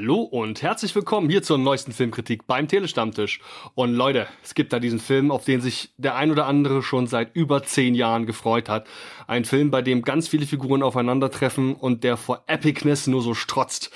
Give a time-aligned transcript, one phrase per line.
[0.00, 3.38] Hallo und herzlich willkommen hier zur neuesten Filmkritik beim Telestammtisch.
[3.74, 7.06] Und Leute, es gibt da diesen Film, auf den sich der ein oder andere schon
[7.06, 8.86] seit über zehn Jahren gefreut hat.
[9.26, 13.90] Ein Film, bei dem ganz viele Figuren aufeinandertreffen und der vor Epicness nur so strotzt.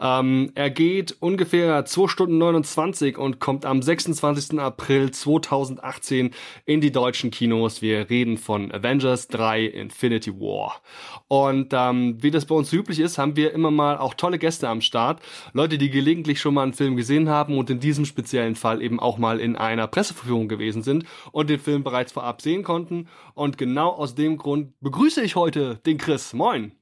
[0.00, 4.58] Ähm, er geht ungefähr 2 Stunden 29 und kommt am 26.
[4.58, 6.30] April 2018
[6.64, 7.82] in die deutschen Kinos.
[7.82, 10.80] Wir reden von Avengers 3 Infinity War.
[11.26, 14.68] Und ähm, wie das bei uns üblich ist, haben wir immer mal auch tolle Gäste
[14.68, 15.20] am Start.
[15.52, 19.00] Leute, die gelegentlich schon mal einen Film gesehen haben und in diesem speziellen Fall eben
[19.00, 23.08] auch mal in einer Presseverführung gewesen sind und den Film bereits vorab sehen konnten.
[23.34, 26.32] Und genau aus dem Grund begrüße ich heute den Chris.
[26.32, 26.72] Moin.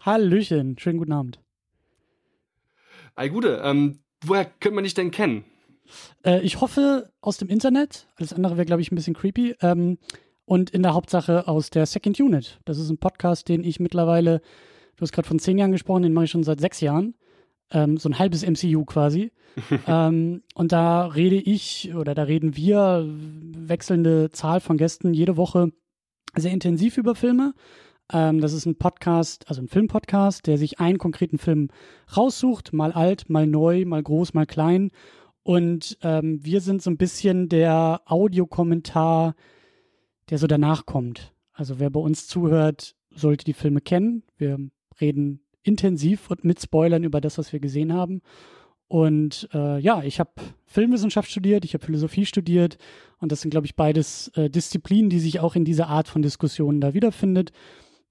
[0.00, 1.41] Hallöchen, schönen guten Abend.
[3.14, 5.44] Ei Gute, ähm, woher könnte man dich denn kennen?
[6.24, 8.06] Äh, ich hoffe aus dem Internet.
[8.16, 9.56] Alles andere wäre, glaube ich, ein bisschen creepy.
[9.60, 9.98] Ähm,
[10.44, 12.60] und in der Hauptsache aus der Second Unit.
[12.64, 14.40] Das ist ein Podcast, den ich mittlerweile,
[14.96, 17.14] du hast gerade von zehn Jahren gesprochen, den mache ich schon seit sechs Jahren
[17.72, 19.32] ähm, so ein halbes MCU quasi.
[19.86, 25.72] ähm, und da rede ich oder da reden wir, wechselnde Zahl von Gästen, jede Woche
[26.36, 27.54] sehr intensiv über Filme.
[28.12, 31.68] Ähm, das ist ein Podcast, also ein Filmpodcast, der sich einen konkreten Film
[32.16, 34.90] raussucht, mal alt, mal neu, mal groß, mal klein.
[35.42, 39.34] Und ähm, wir sind so ein bisschen der Audiokommentar,
[40.30, 41.32] der so danach kommt.
[41.52, 44.22] Also wer bei uns zuhört, sollte die Filme kennen.
[44.36, 44.58] Wir
[45.00, 48.22] reden intensiv und mit Spoilern über das, was wir gesehen haben.
[48.88, 50.32] Und äh, ja, ich habe
[50.66, 52.76] Filmwissenschaft studiert, ich habe Philosophie studiert
[53.18, 56.20] und das sind, glaube ich, beides äh, Disziplinen, die sich auch in dieser Art von
[56.20, 57.52] Diskussionen da wiederfindet.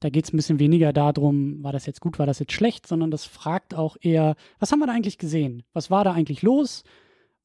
[0.02, 2.88] Da geht es ein bisschen weniger darum, war das jetzt gut, war das jetzt schlecht,
[2.88, 5.64] sondern das fragt auch eher, was haben wir da eigentlich gesehen?
[5.73, 6.84] Was war da eigentlich los?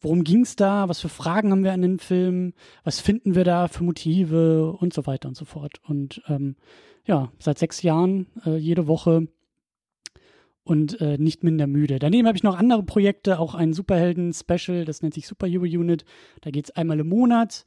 [0.00, 0.88] Worum ging es da?
[0.88, 2.54] Was für Fragen haben wir an den Film?
[2.82, 5.80] Was finden wir da für Motive und so weiter und so fort?
[5.86, 6.56] Und ähm,
[7.04, 9.28] ja, seit sechs Jahren äh, jede Woche
[10.64, 11.98] und äh, nicht minder müde.
[11.98, 16.04] Daneben habe ich noch andere Projekte, auch ein Superhelden-Special, das nennt sich Superhero Unit.
[16.40, 17.66] Da geht es einmal im Monat,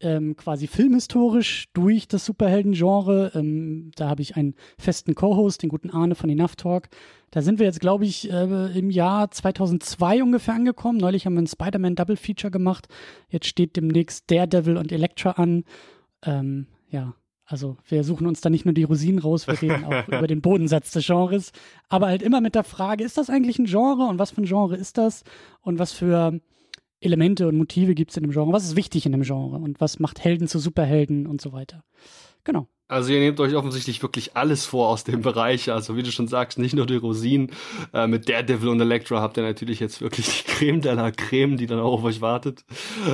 [0.00, 3.32] ähm, quasi filmhistorisch durch das Superhelden-Genre.
[3.34, 6.88] Ähm, da habe ich einen festen Co-Host, den guten Arne von Enough Talk.
[7.30, 10.98] Da sind wir jetzt, glaube ich, äh, im Jahr 2002 ungefähr angekommen.
[10.98, 12.88] Neulich haben wir ein Spider-Man Double Feature gemacht.
[13.28, 15.64] Jetzt steht demnächst Daredevil und Elektra an.
[16.24, 17.14] Ähm, ja,
[17.50, 20.40] also wir suchen uns da nicht nur die Rosinen raus, wir reden auch über den
[20.40, 21.50] Bodensatz des Genres,
[21.88, 24.46] aber halt immer mit der Frage, ist das eigentlich ein Genre und was für ein
[24.46, 25.24] Genre ist das
[25.60, 26.40] und was für
[27.00, 29.80] Elemente und Motive gibt es in dem Genre, was ist wichtig in dem Genre und
[29.80, 31.84] was macht Helden zu Superhelden und so weiter.
[32.44, 32.68] Genau.
[32.90, 35.70] Also ihr nehmt euch offensichtlich wirklich alles vor aus dem Bereich.
[35.70, 37.52] Also wie du schon sagst, nicht nur die Rosinen.
[37.94, 41.56] Äh, mit Daredevil und Elektra habt ihr natürlich jetzt wirklich die Creme de la Creme,
[41.56, 42.64] die dann auch auf euch wartet.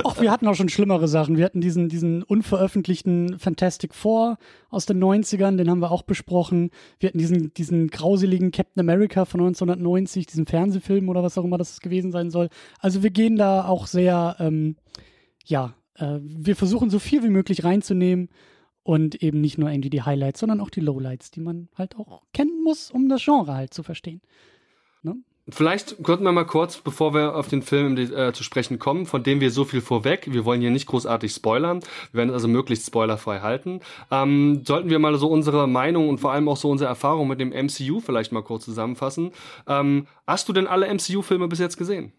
[0.03, 1.37] Ach, wir hatten auch schon schlimmere Sachen.
[1.37, 4.39] Wir hatten diesen, diesen unveröffentlichten Fantastic Four
[4.71, 6.71] aus den 90ern, den haben wir auch besprochen.
[6.99, 11.59] Wir hatten diesen, diesen grauseligen Captain America von 1990, diesen Fernsehfilm oder was auch immer
[11.59, 12.49] das gewesen sein soll.
[12.79, 14.75] Also wir gehen da auch sehr, ähm,
[15.45, 18.29] ja, äh, wir versuchen so viel wie möglich reinzunehmen
[18.87, 22.23] und eben nicht nur irgendwie die Highlights, sondern auch die Lowlights, die man halt auch
[22.33, 24.21] kennen muss, um das Genre halt zu verstehen.
[25.03, 25.17] Ne?
[25.49, 29.23] Vielleicht könnten wir mal kurz, bevor wir auf den Film äh, zu sprechen kommen, von
[29.23, 31.81] dem wir so viel vorweg, wir wollen hier nicht großartig spoilern,
[32.13, 36.19] wir werden es also möglichst spoilerfrei halten, ähm, sollten wir mal so unsere Meinung und
[36.19, 39.31] vor allem auch so unsere Erfahrung mit dem MCU vielleicht mal kurz zusammenfassen.
[39.67, 42.13] Ähm, hast du denn alle MCU-Filme bis jetzt gesehen?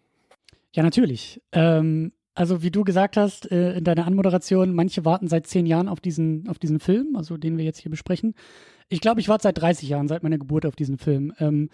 [0.74, 1.40] Ja, natürlich.
[1.52, 5.88] Ähm, also wie du gesagt hast äh, in deiner Anmoderation, manche warten seit zehn Jahren
[5.88, 8.34] auf diesen, auf diesen Film, also den wir jetzt hier besprechen.
[8.88, 11.32] Ich glaube, ich warte seit 30 Jahren, seit meiner Geburt auf diesen Film.
[11.40, 11.68] Ähm,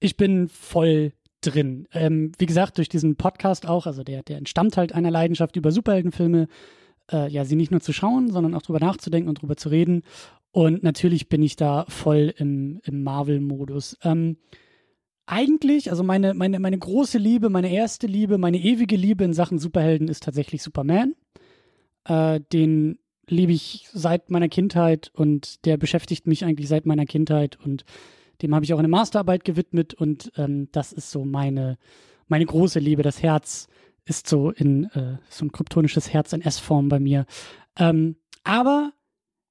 [0.00, 1.86] ich bin voll drin.
[1.92, 5.70] Ähm, wie gesagt, durch diesen Podcast auch, also der, der entstammt halt einer Leidenschaft über
[5.70, 6.48] Superheldenfilme,
[7.12, 10.02] äh, ja, sie nicht nur zu schauen, sondern auch drüber nachzudenken und drüber zu reden.
[10.50, 13.96] Und natürlich bin ich da voll im, im Marvel-Modus.
[14.02, 14.38] Ähm,
[15.28, 19.58] eigentlich, also meine, meine, meine große Liebe, meine erste Liebe, meine ewige Liebe in Sachen
[19.58, 21.14] Superhelden ist tatsächlich Superman.
[22.04, 22.98] Äh, den
[23.28, 27.84] liebe ich seit meiner Kindheit und der beschäftigt mich eigentlich seit meiner Kindheit und
[28.40, 31.76] dem habe ich auch eine Masterarbeit gewidmet und ähm, das ist so meine,
[32.28, 33.02] meine große Liebe.
[33.02, 33.68] Das Herz
[34.06, 37.26] ist so in äh, so ein kryptonisches Herz in S-Form bei mir.
[37.76, 38.92] Ähm, aber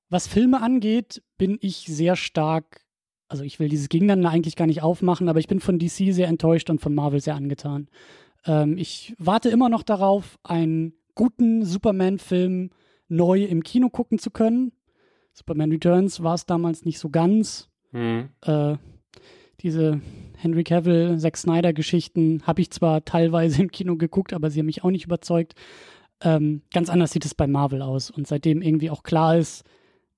[0.10, 2.87] was Filme angeht, bin ich sehr stark
[3.28, 6.28] also ich will dieses Gegeneinander eigentlich gar nicht aufmachen, aber ich bin von DC sehr
[6.28, 7.88] enttäuscht und von Marvel sehr angetan.
[8.46, 12.70] Ähm, ich warte immer noch darauf, einen guten Superman-Film
[13.10, 14.72] neu im Kino gucken zu können.
[15.34, 17.70] Superman Returns war es damals nicht so ganz.
[17.92, 18.30] Mhm.
[18.42, 18.76] Äh,
[19.62, 20.02] diese
[20.38, 24.84] Henry Cavill, Zack Snyder-Geschichten habe ich zwar teilweise im Kino geguckt, aber sie haben mich
[24.84, 25.56] auch nicht überzeugt.
[26.22, 28.10] Ähm, ganz anders sieht es bei Marvel aus.
[28.10, 29.64] Und seitdem irgendwie auch klar ist,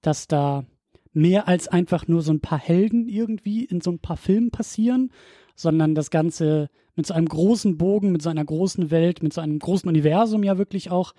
[0.01, 0.65] dass da
[1.13, 5.11] mehr als einfach nur so ein paar Helden irgendwie in so ein paar Filmen passieren,
[5.55, 9.41] sondern das Ganze mit so einem großen Bogen, mit so einer großen Welt, mit so
[9.41, 11.13] einem großen Universum ja wirklich auch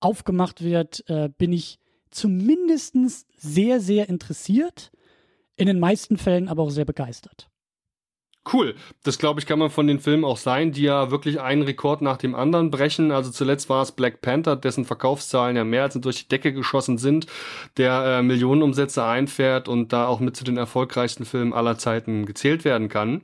[0.00, 1.78] aufgemacht wird, äh, bin ich
[2.10, 2.94] zumindest
[3.36, 4.90] sehr, sehr interessiert,
[5.56, 7.50] in den meisten Fällen aber auch sehr begeistert.
[8.50, 8.74] Cool.
[9.02, 12.00] Das glaube ich kann man von den Filmen auch sein, die ja wirklich einen Rekord
[12.00, 13.12] nach dem anderen brechen.
[13.12, 16.96] Also zuletzt war es Black Panther, dessen Verkaufszahlen ja mehr als durch die Decke geschossen
[16.96, 17.26] sind,
[17.76, 22.64] der äh, Millionenumsätze einfährt und da auch mit zu den erfolgreichsten Filmen aller Zeiten gezählt
[22.64, 23.22] werden kann.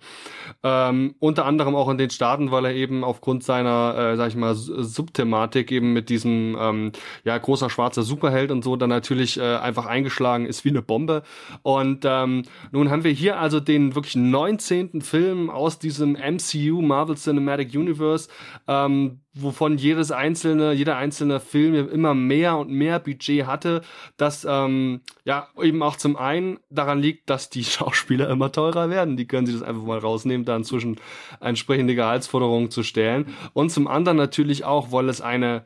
[0.62, 4.36] Ähm, unter anderem auch in den Staaten, weil er eben aufgrund seiner, äh, sag ich
[4.36, 6.92] mal, Subthematik eben mit diesem ähm,
[7.24, 11.22] ja großer schwarzer Superheld und so dann natürlich äh, einfach eingeschlagen ist wie eine Bombe.
[11.62, 12.42] Und ähm,
[12.72, 15.00] nun haben wir hier also den wirklich 19.
[15.00, 15.13] Film
[15.50, 18.28] aus diesem MCU, Marvel Cinematic Universe,
[18.68, 23.82] ähm, wovon jedes einzelne, jeder einzelne Film immer mehr und mehr Budget hatte,
[24.16, 29.16] das ähm, ja eben auch zum einen daran liegt, dass die Schauspieler immer teurer werden.
[29.16, 30.96] Die können sich das einfach mal rausnehmen, da inzwischen
[31.40, 33.34] entsprechende Gehaltsforderungen zu stellen.
[33.52, 35.64] Und zum anderen natürlich auch, weil es eine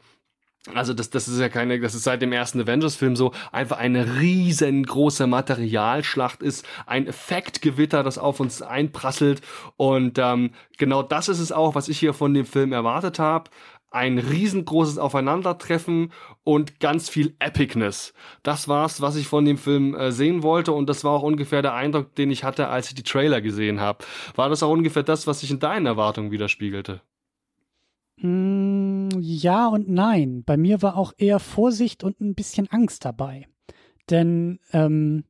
[0.75, 4.21] also das, das ist ja keine, das ist seit dem ersten Avengers-Film so, einfach eine
[4.21, 9.41] riesengroße Materialschlacht ist, ein Effektgewitter, das auf uns einprasselt.
[9.77, 13.51] Und ähm, genau das ist es auch, was ich hier von dem Film erwartet habe.
[13.91, 16.13] Ein riesengroßes Aufeinandertreffen
[16.45, 18.13] und ganz viel Epicness.
[18.43, 21.63] Das war's, was ich von dem Film äh, sehen wollte und das war auch ungefähr
[21.63, 24.05] der Eindruck, den ich hatte, als ich die Trailer gesehen habe.
[24.35, 27.01] War das auch ungefähr das, was sich in deinen Erwartungen widerspiegelte?
[28.21, 30.43] Mm, ja und nein.
[30.45, 33.47] Bei mir war auch eher Vorsicht und ein bisschen Angst dabei.
[34.11, 35.25] Denn ähm,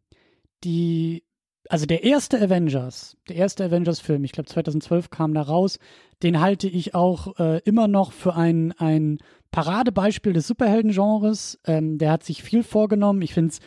[0.65, 1.25] die,
[1.69, 5.79] also der erste Avengers, der erste Avengers-Film, ich glaube 2012 kam da raus,
[6.23, 9.19] den halte ich auch äh, immer noch für ein, ein
[9.51, 11.61] Paradebeispiel des Superhelden-Genres.
[11.65, 13.23] Ähm, der hat sich viel vorgenommen.
[13.23, 13.61] Ich finde es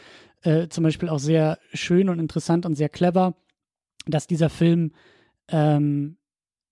[0.44, 3.36] äh, zum Beispiel auch sehr schön und interessant und sehr clever,
[4.08, 4.94] dass dieser Film
[5.50, 6.18] ähm,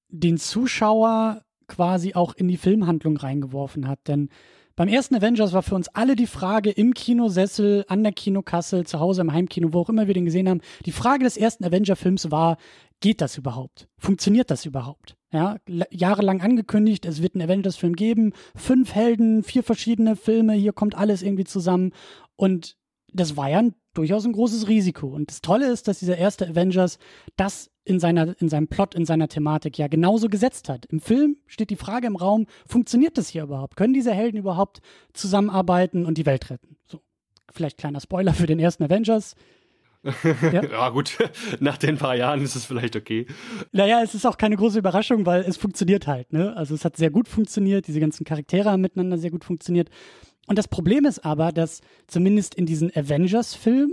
[0.07, 4.00] den Zuschauer quasi auch in die Filmhandlung reingeworfen hat.
[4.10, 4.30] Denn
[4.75, 9.00] beim ersten Avengers war für uns alle die Frage im Kinosessel, an der Kinokasse, zu
[9.00, 12.31] Hause im Heimkino, wo auch immer wir den gesehen haben, die Frage des ersten Avenger-Films
[12.31, 12.57] war,
[13.01, 13.89] geht das überhaupt?
[13.98, 15.18] Funktioniert das überhaupt?
[15.33, 15.57] Ja,
[15.92, 21.24] jahrelang angekündigt, es wird einen Avengers-Film geben, fünf Helden, vier verschiedene Filme, hier kommt alles
[21.24, 21.92] irgendwie zusammen.
[22.38, 22.77] Und
[23.12, 25.07] das war ja ein, durchaus ein großes Risiko.
[25.07, 27.00] Und das Tolle ist, dass dieser erste Avengers
[27.36, 30.86] das in, seiner, in seinem Plot, in seiner Thematik ja genauso gesetzt hat.
[30.86, 33.76] Im Film steht die Frage im Raum, funktioniert das hier überhaupt?
[33.76, 34.80] Können diese Helden überhaupt
[35.14, 36.78] zusammenarbeiten und die Welt retten?
[36.86, 37.02] So,
[37.52, 39.36] vielleicht kleiner Spoiler für den ersten Avengers.
[40.54, 40.64] Ja.
[40.64, 40.90] ja.
[40.92, 41.18] gut,
[41.60, 43.26] nach den paar Jahren ist es vielleicht okay.
[43.74, 46.32] Naja, es ist auch keine große Überraschung, weil es funktioniert halt.
[46.32, 46.56] Ne?
[46.56, 49.90] Also es hat sehr gut funktioniert, diese ganzen Charaktere haben miteinander sehr gut funktioniert.
[50.48, 53.92] Und das Problem ist aber, dass zumindest in diesen Avengers-Filmen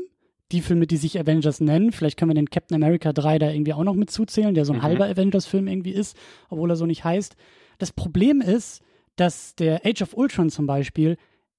[0.53, 1.93] die Filme, die sich Avengers nennen.
[1.93, 4.73] Vielleicht können wir den Captain America 3 da irgendwie auch noch mit zuzählen, der so
[4.73, 4.83] ein mhm.
[4.83, 6.17] halber Avengers-Film irgendwie ist,
[6.49, 7.37] obwohl er so nicht heißt.
[7.79, 8.83] Das Problem ist,
[9.17, 11.17] dass der Age of Ultron zum Beispiel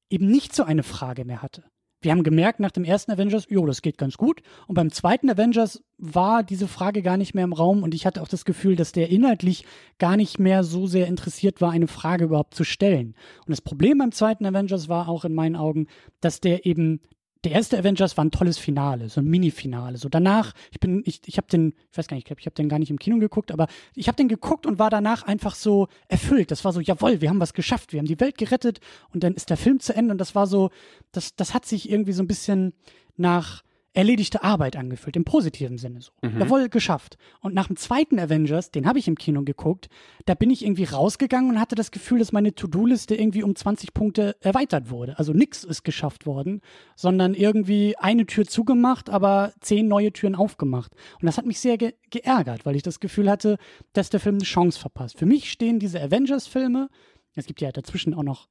[0.10, 1.64] eben nicht so eine Frage mehr hatte.
[2.00, 4.42] Wir haben gemerkt nach dem ersten Avengers, jo, das geht ganz gut.
[4.68, 8.22] Und beim zweiten Avengers war diese Frage gar nicht mehr im Raum und ich hatte
[8.22, 9.66] auch das Gefühl, dass der inhaltlich
[9.98, 13.16] gar nicht mehr so sehr interessiert war, eine Frage überhaupt zu stellen.
[13.40, 15.88] Und das Problem beim zweiten Avengers war auch in meinen Augen,
[16.22, 17.02] dass der eben
[17.48, 19.98] der erste Avengers war ein tolles Finale, so ein Mini-Finale.
[19.98, 22.46] So danach, ich bin, ich, ich habe den, ich weiß gar nicht, ich glaube, ich
[22.46, 25.24] habe den gar nicht im Kino geguckt, aber ich habe den geguckt und war danach
[25.24, 26.52] einfach so erfüllt.
[26.52, 28.82] Das war so, jawohl, wir haben was geschafft, wir haben die Welt gerettet
[29.14, 30.72] und dann ist der Film zu Ende und das war so,
[31.14, 32.74] das, das hat sich irgendwie so ein bisschen
[33.16, 33.64] nach
[33.98, 36.12] erledigte Arbeit angefühlt, im positiven Sinne so.
[36.22, 36.40] Mhm.
[36.40, 37.18] Jawohl, geschafft.
[37.42, 39.90] Und nach dem zweiten Avengers, den habe ich im Kino geguckt,
[40.28, 43.96] da bin ich irgendwie rausgegangen und hatte das Gefühl, dass meine To-Do-Liste irgendwie um 20
[43.96, 45.18] Punkte erweitert wurde.
[45.18, 46.62] Also nichts ist geschafft worden,
[46.96, 50.92] sondern irgendwie eine Tür zugemacht, aber zehn neue Türen aufgemacht.
[51.20, 53.58] Und das hat mich sehr ge geärgert, weil ich das Gefühl hatte,
[53.94, 55.18] dass der Film eine Chance verpasst.
[55.18, 56.88] Für mich stehen diese Avengers-Filme,
[57.36, 58.48] es gibt ja dazwischen auch noch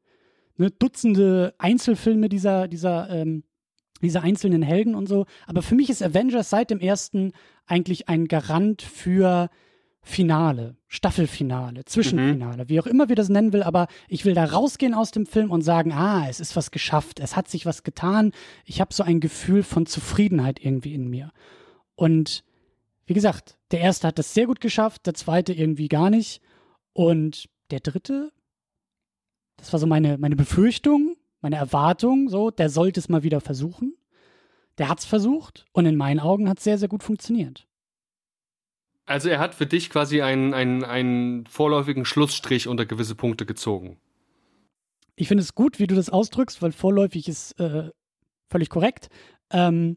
[0.56, 3.44] ne, Dutzende Einzelfilme dieser, dieser ähm,
[4.02, 5.26] diese einzelnen Helden und so.
[5.46, 7.32] Aber für mich ist Avengers seit dem ersten
[7.66, 9.48] eigentlich ein Garant für
[10.08, 12.68] Finale, Staffelfinale, Zwischenfinale, mhm.
[12.68, 15.50] wie auch immer wir das nennen will, aber ich will da rausgehen aus dem Film
[15.50, 18.30] und sagen, ah, es ist was geschafft, es hat sich was getan,
[18.64, 21.32] ich habe so ein Gefühl von Zufriedenheit irgendwie in mir.
[21.96, 22.44] Und
[23.06, 26.40] wie gesagt, der erste hat das sehr gut geschafft, der zweite irgendwie gar nicht
[26.92, 28.30] und der dritte,
[29.56, 33.96] das war so meine, meine Befürchtung, meine Erwartung, so, der sollte es mal wieder versuchen.
[34.78, 37.66] Der hat es versucht und in meinen Augen hat es sehr, sehr gut funktioniert.
[39.06, 43.98] Also er hat für dich quasi einen, einen, einen vorläufigen Schlussstrich unter gewisse Punkte gezogen.
[45.14, 47.90] Ich finde es gut, wie du das ausdrückst, weil vorläufig ist äh,
[48.50, 49.08] völlig korrekt.
[49.50, 49.96] Ähm,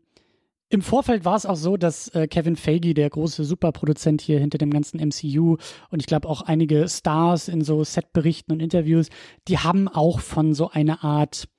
[0.72, 4.60] Im Vorfeld war es auch so, dass äh, Kevin Feige, der große Superproduzent hier hinter
[4.60, 5.58] dem ganzen MCU
[5.90, 9.10] und ich glaube auch einige Stars in so Setberichten und Interviews,
[9.48, 11.50] die haben auch von so einer Art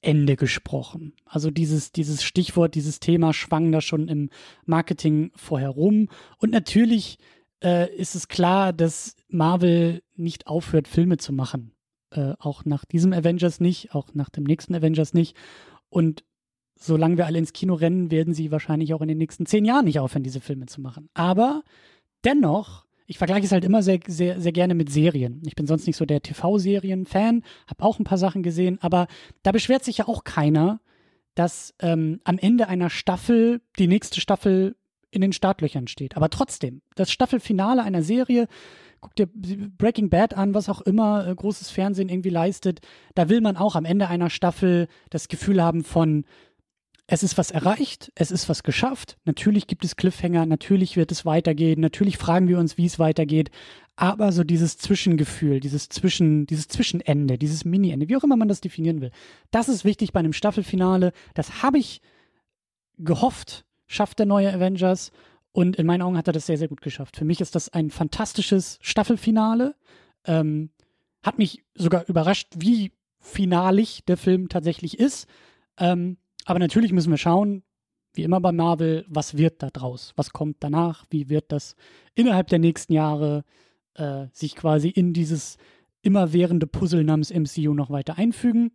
[0.00, 1.14] Ende gesprochen.
[1.24, 4.30] Also dieses, dieses Stichwort, dieses Thema schwang da schon im
[4.64, 6.08] Marketing vorher rum.
[6.38, 7.18] Und natürlich
[7.62, 11.72] äh, ist es klar, dass Marvel nicht aufhört, Filme zu machen.
[12.10, 15.36] Äh, auch nach diesem Avengers nicht, auch nach dem nächsten Avengers nicht.
[15.88, 16.24] Und
[16.82, 19.84] solange wir alle ins Kino rennen, werden sie wahrscheinlich auch in den nächsten zehn Jahren
[19.84, 21.08] nicht aufhören, diese Filme zu machen.
[21.14, 21.62] Aber
[22.24, 25.42] dennoch, ich vergleiche es halt immer sehr, sehr, sehr gerne mit Serien.
[25.46, 29.06] Ich bin sonst nicht so der TV-Serien-Fan, habe auch ein paar Sachen gesehen, aber
[29.42, 30.80] da beschwert sich ja auch keiner,
[31.34, 34.76] dass ähm, am Ende einer Staffel die nächste Staffel
[35.10, 36.16] in den Startlöchern steht.
[36.16, 38.48] Aber trotzdem, das Staffelfinale einer Serie,
[39.00, 42.80] guck dir Breaking Bad an, was auch immer äh, großes Fernsehen irgendwie leistet,
[43.14, 46.24] da will man auch am Ende einer Staffel das Gefühl haben von,
[47.06, 49.18] es ist was erreicht, es ist was geschafft.
[49.24, 53.50] Natürlich gibt es Cliffhanger, natürlich wird es weitergehen, natürlich fragen wir uns, wie es weitergeht.
[53.96, 58.60] Aber so dieses Zwischengefühl, dieses Zwischen, dieses Zwischenende, dieses Mini-Ende, wie auch immer man das
[58.60, 59.10] definieren will,
[59.50, 61.12] das ist wichtig bei einem Staffelfinale.
[61.34, 62.00] Das habe ich
[62.98, 65.12] gehofft, schafft der neue Avengers.
[65.52, 67.16] Und in meinen Augen hat er das sehr, sehr gut geschafft.
[67.16, 69.74] Für mich ist das ein fantastisches Staffelfinale.
[70.24, 70.70] Ähm,
[71.22, 75.28] hat mich sogar überrascht, wie finalig der Film tatsächlich ist.
[75.78, 77.62] Ähm, aber natürlich müssen wir schauen,
[78.14, 80.12] wie immer bei Marvel, was wird da draus?
[80.16, 81.06] Was kommt danach?
[81.10, 81.76] Wie wird das
[82.14, 83.44] innerhalb der nächsten Jahre
[83.94, 85.56] äh, sich quasi in dieses
[86.02, 88.72] immerwährende Puzzle namens MCU noch weiter einfügen?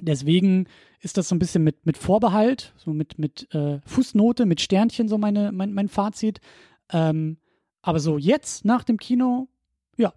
[0.00, 0.66] Deswegen
[1.00, 5.08] ist das so ein bisschen mit, mit Vorbehalt, so mit, mit äh, Fußnote, mit Sternchen,
[5.08, 6.40] so meine, mein, mein Fazit.
[6.92, 7.38] Ähm,
[7.82, 9.48] aber so jetzt nach dem Kino,
[9.96, 10.12] ja,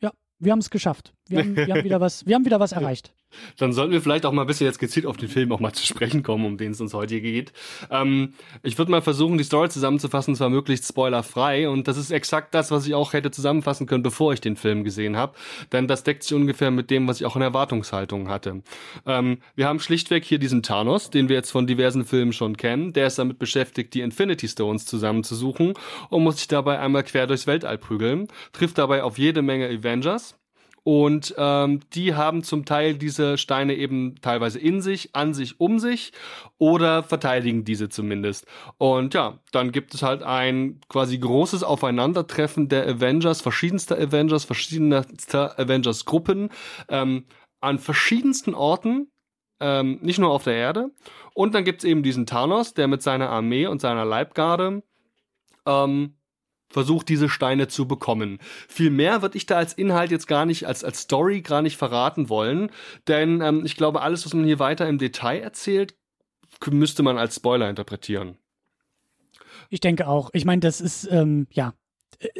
[0.00, 1.14] ja, wir haben es geschafft.
[1.28, 3.14] Wir haben, wir haben wieder was, wir haben wieder was erreicht.
[3.58, 5.72] Dann sollten wir vielleicht auch mal ein bisschen jetzt gezielt auf den Film auch mal
[5.72, 7.52] zu sprechen kommen, um den es uns heute geht.
[7.90, 11.68] Ähm, ich würde mal versuchen, die Story zusammenzufassen, zwar möglichst spoilerfrei.
[11.68, 14.84] Und das ist exakt das, was ich auch hätte zusammenfassen können, bevor ich den Film
[14.84, 15.34] gesehen habe.
[15.72, 18.62] Denn das deckt sich ungefähr mit dem, was ich auch in Erwartungshaltung hatte.
[19.06, 22.92] Ähm, wir haben schlichtweg hier diesen Thanos, den wir jetzt von diversen Filmen schon kennen.
[22.92, 25.74] Der ist damit beschäftigt, die Infinity Stones zusammenzusuchen
[26.10, 28.28] und muss sich dabei einmal quer durchs Weltall prügeln.
[28.52, 30.36] Trifft dabei auf jede Menge Avengers
[30.84, 35.78] und ähm, die haben zum Teil diese Steine eben teilweise in sich, an sich, um
[35.78, 36.12] sich
[36.58, 38.46] oder verteidigen diese zumindest.
[38.76, 45.58] Und ja, dann gibt es halt ein quasi großes Aufeinandertreffen der Avengers, verschiedenster Avengers, verschiedenster
[45.58, 46.50] Avengers-Gruppen
[46.90, 47.24] ähm,
[47.62, 49.10] an verschiedensten Orten,
[49.60, 50.90] ähm, nicht nur auf der Erde.
[51.32, 54.82] Und dann gibt's eben diesen Thanos, der mit seiner Armee und seiner Leibgarde
[55.64, 56.14] ähm,
[56.74, 58.38] versucht, diese Steine zu bekommen.
[58.68, 61.78] Viel mehr würde ich da als Inhalt jetzt gar nicht, als, als Story gar nicht
[61.78, 62.70] verraten wollen,
[63.08, 65.94] denn ähm, ich glaube, alles, was man hier weiter im Detail erzählt,
[66.70, 68.36] müsste man als Spoiler interpretieren.
[69.70, 70.30] Ich denke auch.
[70.32, 71.74] Ich meine, das ist, ähm, ja,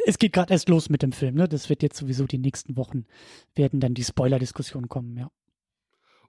[0.07, 1.49] es geht gerade erst los mit dem Film, ne?
[1.49, 3.07] Das wird jetzt sowieso die nächsten Wochen,
[3.55, 5.31] werden dann die Spoiler-Diskussionen kommen, ja.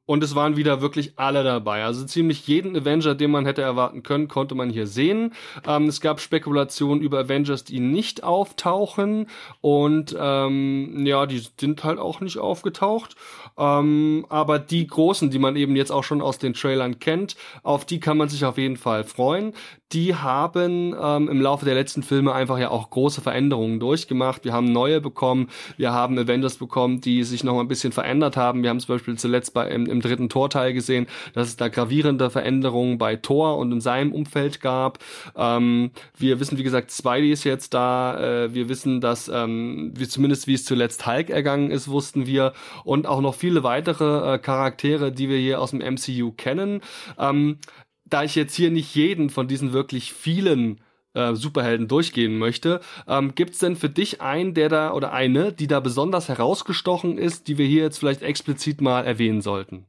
[0.05, 1.83] Und es waren wieder wirklich alle dabei.
[1.83, 5.33] Also ziemlich jeden Avenger, den man hätte erwarten können, konnte man hier sehen.
[5.67, 9.27] Ähm, es gab Spekulationen über Avengers, die nicht auftauchen.
[9.61, 13.15] Und ähm, ja, die sind halt auch nicht aufgetaucht.
[13.57, 17.85] Ähm, aber die großen, die man eben jetzt auch schon aus den Trailern kennt, auf
[17.85, 19.53] die kann man sich auf jeden Fall freuen.
[19.91, 24.43] Die haben ähm, im Laufe der letzten Filme einfach ja auch große Veränderungen durchgemacht.
[24.43, 25.49] Wir haben neue bekommen.
[25.77, 28.63] Wir haben Avengers bekommen, die sich noch mal ein bisschen verändert haben.
[28.63, 32.31] Wir haben zum Beispiel zuletzt bei, im, im dritten Torteil gesehen, dass es da gravierende
[32.31, 34.97] Veränderungen bei Thor und in seinem Umfeld gab.
[35.35, 38.45] Ähm, wir wissen, wie gesagt, Spidey ist jetzt da.
[38.45, 42.53] Äh, wir wissen, dass ähm, wie zumindest wie es zuletzt Hulk ergangen ist, wussten wir.
[42.85, 46.81] Und auch noch viele weitere äh, Charaktere, die wir hier aus dem MCU kennen.
[47.19, 47.59] Ähm,
[48.05, 50.81] da ich jetzt hier nicht jeden von diesen wirklich vielen
[51.13, 52.81] äh, Superhelden durchgehen möchte.
[53.07, 57.17] Ähm, Gibt es denn für dich einen, der da oder eine, die da besonders herausgestochen
[57.17, 59.85] ist, die wir hier jetzt vielleicht explizit mal erwähnen sollten?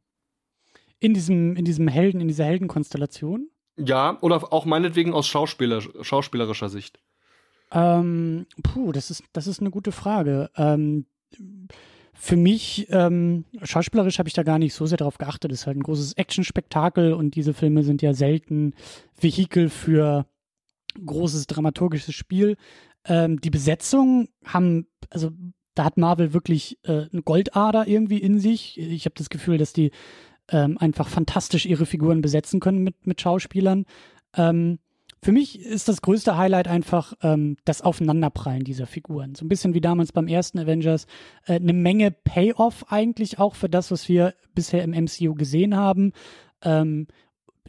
[0.99, 3.51] In diesem, in diesem Helden, in dieser Heldenkonstellation?
[3.77, 6.99] Ja, oder auch meinetwegen aus Schauspieler, schauspielerischer Sicht.
[7.73, 10.51] Ähm, puh, das ist, das ist eine gute Frage.
[10.57, 11.05] Ähm,
[12.19, 15.53] für mich, ähm, schauspielerisch habe ich da gar nicht so sehr darauf geachtet.
[15.53, 18.75] Es ist halt ein großes Actionspektakel und diese Filme sind ja selten
[19.21, 20.27] Vehikel für
[21.05, 22.57] großes dramaturgisches Spiel.
[23.05, 25.31] Ähm, die Besetzung haben, also
[25.75, 28.79] da hat Marvel wirklich äh, eine Goldader irgendwie in sich.
[28.79, 29.91] Ich habe das Gefühl, dass die
[30.49, 33.85] ähm, einfach fantastisch ihre Figuren besetzen können mit, mit Schauspielern.
[34.35, 34.79] Ähm,
[35.23, 39.35] für mich ist das größte Highlight einfach ähm, das Aufeinanderprallen dieser Figuren.
[39.35, 41.07] So ein bisschen wie damals beim ersten Avengers.
[41.47, 46.13] Äh, eine Menge Payoff eigentlich auch für das, was wir bisher im MCU gesehen haben.
[46.63, 47.07] Ähm,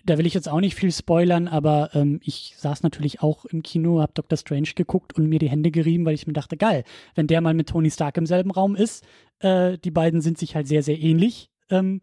[0.06, 3.62] da will ich jetzt auch nicht viel spoilern, aber ähm, ich saß natürlich auch im
[3.62, 6.84] Kino, hab Doctor Strange geguckt und mir die Hände gerieben, weil ich mir dachte, geil,
[7.16, 9.06] wenn der mal mit Tony Stark im selben Raum ist,
[9.40, 11.50] äh, die beiden sind sich halt sehr, sehr ähnlich.
[11.70, 12.00] Ähm,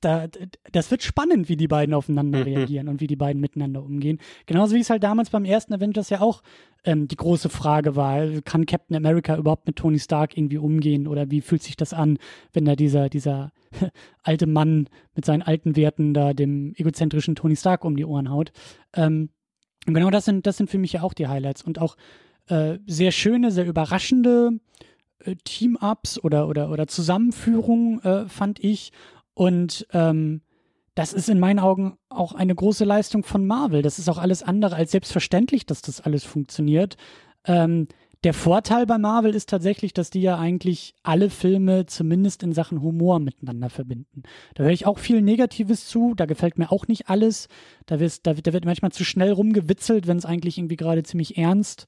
[0.00, 0.26] da,
[0.72, 4.18] das wird spannend, wie die beiden aufeinander reagieren und wie die beiden miteinander umgehen.
[4.46, 6.42] Genauso wie es halt damals beim ersten Avengers ja auch
[6.84, 11.30] ähm, die große Frage war, kann Captain America überhaupt mit Tony Stark irgendwie umgehen oder
[11.30, 12.18] wie fühlt sich das an,
[12.52, 13.52] wenn da dieser, dieser
[14.22, 18.52] alte Mann mit seinen alten Werten da dem egozentrischen Tony Stark um die Ohren haut.
[18.94, 19.30] Ähm,
[19.86, 21.96] und genau das sind, das sind für mich ja auch die Highlights und auch
[22.48, 24.60] äh, sehr schöne, sehr überraschende
[25.20, 28.92] äh, Team-Ups oder, oder, oder Zusammenführungen äh, fand ich
[29.36, 30.40] und ähm,
[30.94, 33.82] das ist in meinen Augen auch eine große Leistung von Marvel.
[33.82, 36.96] Das ist auch alles andere als selbstverständlich, dass das alles funktioniert.
[37.44, 37.86] Ähm,
[38.24, 42.80] der Vorteil bei Marvel ist tatsächlich, dass die ja eigentlich alle Filme zumindest in Sachen
[42.80, 44.22] Humor miteinander verbinden.
[44.54, 47.48] Da höre ich auch viel Negatives zu, da gefällt mir auch nicht alles.
[47.84, 51.86] Da, da, da wird manchmal zu schnell rumgewitzelt, wenn es eigentlich irgendwie gerade ziemlich ernst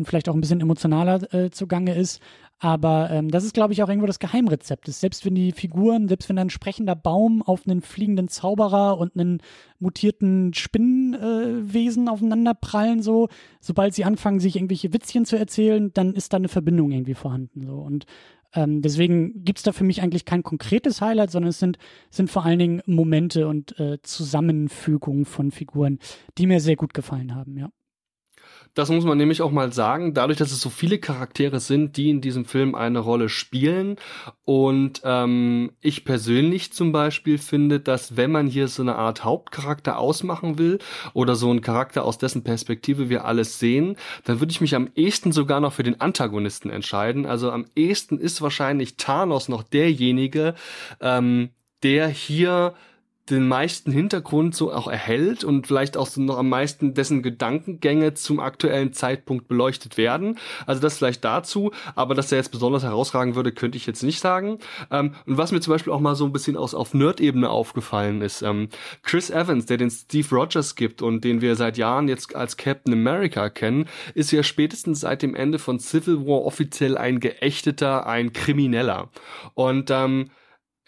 [0.00, 2.20] und vielleicht auch ein bisschen emotionaler äh, zugange ist.
[2.58, 4.88] Aber ähm, das ist, glaube ich, auch irgendwo das Geheimrezept.
[4.88, 9.14] Ist, selbst wenn die Figuren, selbst wenn ein sprechender Baum auf einen fliegenden Zauberer und
[9.14, 9.40] einen
[9.78, 13.28] mutierten Spinnenwesen äh, aufeinander prallen, so,
[13.60, 17.66] sobald sie anfangen, sich irgendwelche Witzchen zu erzählen, dann ist da eine Verbindung irgendwie vorhanden.
[17.66, 17.76] So.
[17.76, 18.04] Und
[18.54, 21.78] ähm, deswegen gibt es da für mich eigentlich kein konkretes Highlight, sondern es sind,
[22.10, 25.98] sind vor allen Dingen Momente und äh, Zusammenfügungen von Figuren,
[26.36, 27.70] die mir sehr gut gefallen haben, ja.
[28.74, 32.10] Das muss man nämlich auch mal sagen, dadurch, dass es so viele Charaktere sind, die
[32.10, 33.96] in diesem Film eine Rolle spielen.
[34.44, 39.98] Und ähm, ich persönlich zum Beispiel finde, dass wenn man hier so eine Art Hauptcharakter
[39.98, 40.78] ausmachen will
[41.14, 44.88] oder so einen Charakter aus dessen Perspektive wir alles sehen, dann würde ich mich am
[44.94, 47.26] ehesten sogar noch für den Antagonisten entscheiden.
[47.26, 50.54] Also am ehesten ist wahrscheinlich Thanos noch derjenige,
[51.00, 51.50] ähm,
[51.82, 52.74] der hier
[53.30, 58.14] den meisten Hintergrund so auch erhält und vielleicht auch so noch am meisten dessen Gedankengänge
[58.14, 60.38] zum aktuellen Zeitpunkt beleuchtet werden.
[60.66, 64.20] Also das vielleicht dazu, aber dass er jetzt besonders herausragen würde, könnte ich jetzt nicht
[64.20, 64.58] sagen.
[64.90, 68.22] Ähm, und was mir zum Beispiel auch mal so ein bisschen aus auf Nerd-Ebene aufgefallen
[68.22, 68.68] ist, ähm,
[69.02, 72.92] Chris Evans, der den Steve Rogers gibt und den wir seit Jahren jetzt als Captain
[72.92, 78.32] America kennen, ist ja spätestens seit dem Ende von Civil War offiziell ein geächteter, ein
[78.32, 79.08] Krimineller.
[79.54, 80.30] Und ähm,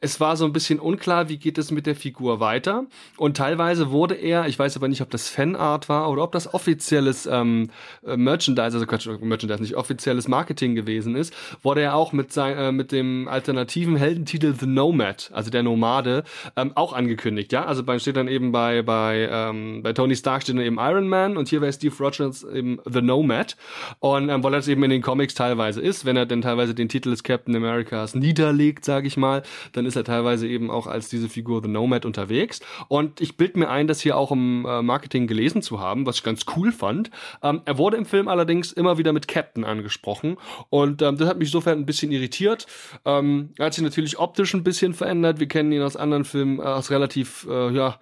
[0.03, 2.87] es war so ein bisschen unklar, wie geht es mit der Figur weiter.
[3.17, 6.53] Und teilweise wurde er, ich weiß aber nicht, ob das Fanart war oder ob das
[6.53, 7.71] offizielles ähm,
[8.05, 12.59] äh, Merchandise, also Quatsch, Merchandise, nicht offizielles Marketing gewesen ist, wurde er auch mit, sein,
[12.59, 16.25] äh, mit dem alternativen Heldentitel The Nomad, also der Nomade,
[16.57, 17.53] ähm, auch angekündigt.
[17.53, 20.79] Ja, also bei, steht dann eben bei bei ähm, bei Tony Stark steht dann eben
[20.79, 23.57] Iron Man und hier wäre Steve Rogers eben The Nomad.
[24.01, 26.75] Und ähm, weil er es eben in den Comics teilweise ist, wenn er denn teilweise
[26.75, 30.71] den Titel des Captain Americas niederlegt, sage ich mal, dann ist ist er teilweise eben
[30.71, 32.61] auch als diese Figur The Nomad unterwegs.
[32.89, 36.17] Und ich bild mir ein, das hier auch im äh, Marketing gelesen zu haben, was
[36.17, 37.11] ich ganz cool fand.
[37.43, 40.39] Ähm, er wurde im Film allerdings immer wieder mit Captain angesprochen.
[40.71, 42.67] Und ähm, das hat mich insofern ein bisschen irritiert.
[43.05, 45.41] Ähm, er hat sich natürlich optisch ein bisschen verändert.
[45.41, 47.99] Wir kennen ihn aus anderen Filmen äh, als relativ, äh, ja,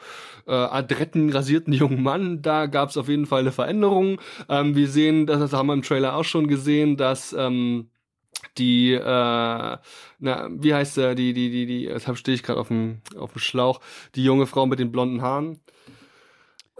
[0.46, 2.42] äh, adretten, rasierten jungen Mann.
[2.42, 4.20] Da gab es auf jeden Fall eine Veränderung.
[4.48, 7.90] Ähm, wir sehen, das, das haben wir im Trailer auch schon gesehen, dass ähm,
[8.58, 12.68] die, äh, na, wie heißt der, die, die, die, die, jetzt stehe ich gerade auf
[12.68, 13.80] dem, auf dem Schlauch,
[14.14, 15.60] die junge Frau mit den blonden Haaren.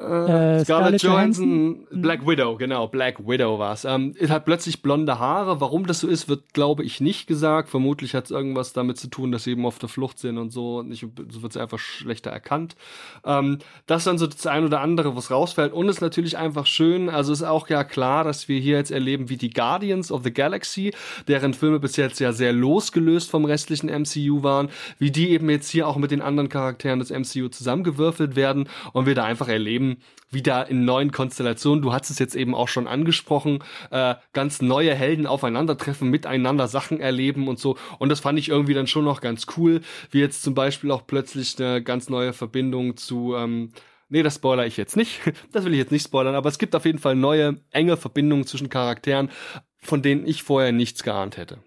[0.01, 2.03] Äh, Scarlett, Scarlett Johansson, mhm.
[2.03, 3.85] Black Widow, genau, Black Widow war's.
[3.85, 5.61] Ähm, es hat plötzlich blonde Haare.
[5.61, 7.69] Warum das so ist, wird, glaube ich, nicht gesagt.
[7.69, 10.53] Vermutlich hat es irgendwas damit zu tun, dass sie eben auf der Flucht sind und
[10.53, 10.83] so.
[10.83, 12.77] Nicht, so wird sie einfach schlechter erkannt.
[13.25, 15.75] Ähm, das ist dann so das ein oder andere, was rausfällt.
[15.75, 17.11] Und ist natürlich einfach schön.
[17.11, 20.33] Also ist auch ja klar, dass wir hier jetzt erleben, wie die Guardians of the
[20.33, 20.95] Galaxy,
[21.29, 25.69] deren Filme bis jetzt ja sehr losgelöst vom restlichen MCU waren, wie die eben jetzt
[25.69, 29.90] hier auch mit den anderen Charakteren des MCU zusammengewürfelt werden und wir da einfach erleben,
[30.31, 31.83] wieder in neuen Konstellationen.
[31.83, 37.01] Du hast es jetzt eben auch schon angesprochen, äh, ganz neue Helden aufeinandertreffen, miteinander Sachen
[37.01, 37.77] erleben und so.
[37.99, 41.07] Und das fand ich irgendwie dann schon noch ganz cool, wie jetzt zum Beispiel auch
[41.07, 43.73] plötzlich eine ganz neue Verbindung zu ähm,
[44.13, 45.21] Nee, das spoiler ich jetzt nicht.
[45.53, 48.45] Das will ich jetzt nicht spoilern, aber es gibt auf jeden Fall neue, enge Verbindungen
[48.45, 49.31] zwischen Charakteren,
[49.79, 51.59] von denen ich vorher nichts geahnt hätte.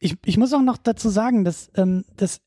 [0.00, 2.40] Ich, ich muss auch noch dazu sagen, dass ähm, das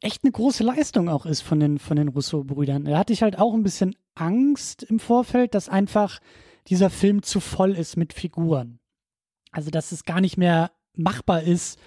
[0.00, 2.84] echt eine große Leistung auch ist von den, von den Rousseau-Brüdern.
[2.84, 6.20] Da hatte ich halt auch ein bisschen Angst im Vorfeld, dass einfach
[6.68, 8.78] dieser Film zu voll ist mit Figuren.
[9.52, 11.78] Also, dass es gar nicht mehr machbar ist,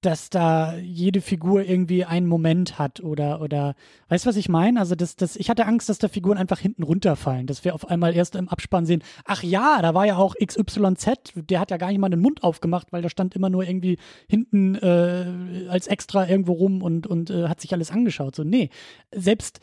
[0.00, 3.74] dass da jede Figur irgendwie einen Moment hat oder oder
[4.08, 4.80] weißt du was ich meine?
[4.80, 7.88] Also das das ich hatte Angst, dass da Figuren einfach hinten runterfallen, dass wir auf
[7.88, 11.76] einmal erst im Abspann sehen, ach ja, da war ja auch XYZ, der hat ja
[11.76, 15.86] gar nicht mal den Mund aufgemacht, weil da stand immer nur irgendwie hinten äh, als
[15.86, 18.34] extra irgendwo rum und und äh, hat sich alles angeschaut.
[18.34, 18.70] So nee,
[19.12, 19.60] selbst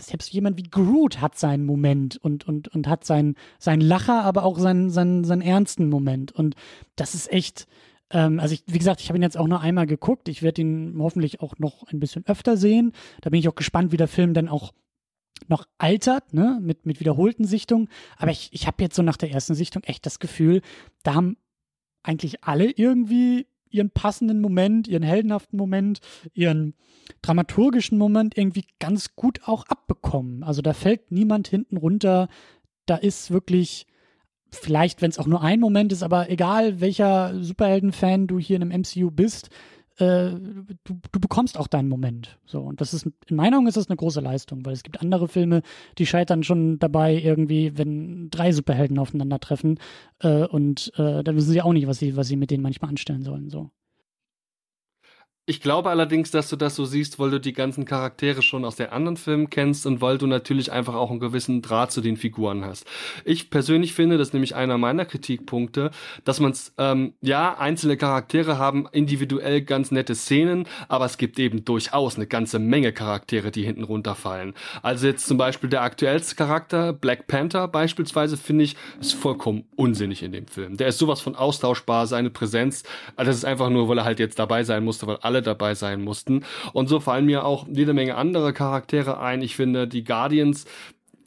[0.00, 4.44] selbst jemand wie Groot hat seinen Moment und, und, und hat seinen, seinen Lacher, aber
[4.44, 6.32] auch seinen, seinen, seinen ernsten Moment.
[6.32, 6.56] Und
[6.96, 7.66] das ist echt,
[8.12, 10.28] ähm, also ich, wie gesagt, ich habe ihn jetzt auch nur einmal geguckt.
[10.28, 12.92] Ich werde ihn hoffentlich auch noch ein bisschen öfter sehen.
[13.20, 14.72] Da bin ich auch gespannt, wie der Film dann auch
[15.48, 17.88] noch altert, ne, mit, mit wiederholten Sichtungen.
[18.16, 20.62] Aber ich, ich habe jetzt so nach der ersten Sichtung echt das Gefühl,
[21.02, 21.36] da haben
[22.02, 26.00] eigentlich alle irgendwie ihren passenden Moment, ihren heldenhaften Moment,
[26.34, 26.74] ihren
[27.22, 30.42] dramaturgischen Moment irgendwie ganz gut auch abbekommen.
[30.42, 32.28] Also da fällt niemand hinten runter.
[32.86, 33.86] Da ist wirklich,
[34.52, 38.62] vielleicht, wenn es auch nur ein Moment ist, aber egal welcher Superhelden-Fan du hier in
[38.62, 39.50] einem MCU bist,
[39.98, 40.30] äh,
[40.84, 42.38] du, du bekommst auch deinen Moment.
[42.46, 45.00] So, und das ist, in meiner Meinung ist das eine große Leistung, weil es gibt
[45.00, 45.62] andere Filme,
[45.98, 49.78] die scheitern schon dabei, irgendwie, wenn drei Superhelden aufeinandertreffen,
[50.20, 52.90] äh, und äh, dann wissen sie auch nicht, was sie, was sie mit denen manchmal
[52.90, 53.50] anstellen sollen.
[53.50, 53.70] So.
[55.44, 58.76] Ich glaube allerdings, dass du das so siehst, weil du die ganzen Charaktere schon aus
[58.76, 62.16] den anderen Filmen kennst und weil du natürlich einfach auch einen gewissen Draht zu den
[62.16, 62.86] Figuren hast.
[63.24, 65.90] Ich persönlich finde, das ist nämlich einer meiner Kritikpunkte,
[66.22, 71.64] dass man ähm, ja, einzelne Charaktere haben individuell ganz nette Szenen, aber es gibt eben
[71.64, 74.54] durchaus eine ganze Menge Charaktere, die hinten runterfallen.
[74.80, 80.22] Also jetzt zum Beispiel der aktuellste Charakter, Black Panther beispielsweise, finde ich, ist vollkommen unsinnig
[80.22, 80.76] in dem Film.
[80.76, 82.84] Der ist sowas von austauschbar, seine Präsenz,
[83.16, 85.74] also das ist einfach nur, weil er halt jetzt dabei sein musste, weil alle dabei
[85.74, 86.44] sein mussten.
[86.72, 89.40] Und so fallen mir auch jede Menge andere Charaktere ein.
[89.40, 90.66] Ich finde, die Guardians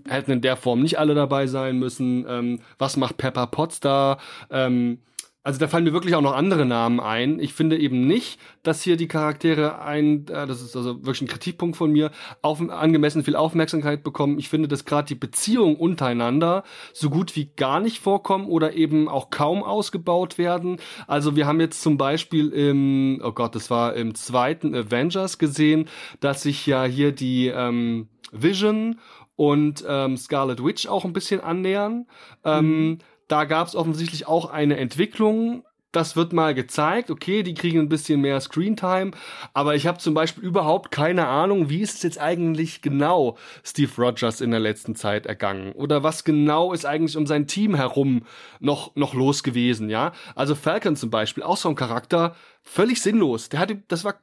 [0.07, 2.25] hätten in der Form nicht alle dabei sein müssen.
[2.29, 4.19] Ähm, was macht Pepper Potts da?
[4.51, 4.99] Ähm,
[5.45, 7.39] also da fallen mir wirklich auch noch andere Namen ein.
[7.39, 11.27] Ich finde eben nicht, dass hier die Charaktere ein, äh, das ist also wirklich ein
[11.27, 12.09] Kritikpunkt von mir,
[12.41, 14.39] auf, angemessen viel Aufmerksamkeit bekommen.
[14.39, 19.07] Ich finde, dass gerade die Beziehungen untereinander so gut wie gar nicht vorkommen oder eben
[19.07, 20.77] auch kaum ausgebaut werden.
[21.05, 25.87] Also wir haben jetzt zum Beispiel im, oh Gott, das war im zweiten Avengers gesehen,
[26.21, 28.99] dass sich ja hier die ähm, Vision
[29.35, 32.07] und ähm, Scarlet Witch auch ein bisschen annähern.
[32.43, 35.63] Ähm, mhm da gab es offensichtlich auch eine Entwicklung.
[35.91, 37.09] Das wird mal gezeigt.
[37.09, 39.11] Okay, die kriegen ein bisschen mehr Screentime.
[39.53, 43.91] Aber ich habe zum Beispiel überhaupt keine Ahnung, wie ist es jetzt eigentlich genau Steve
[43.97, 45.71] Rogers in der letzten Zeit ergangen?
[45.71, 48.25] Oder was genau ist eigentlich um sein Team herum
[48.59, 50.11] noch, noch los gewesen, ja?
[50.35, 53.47] Also Falcon zum Beispiel, auch so ein Charakter, völlig sinnlos.
[53.47, 54.15] Der hatte, das war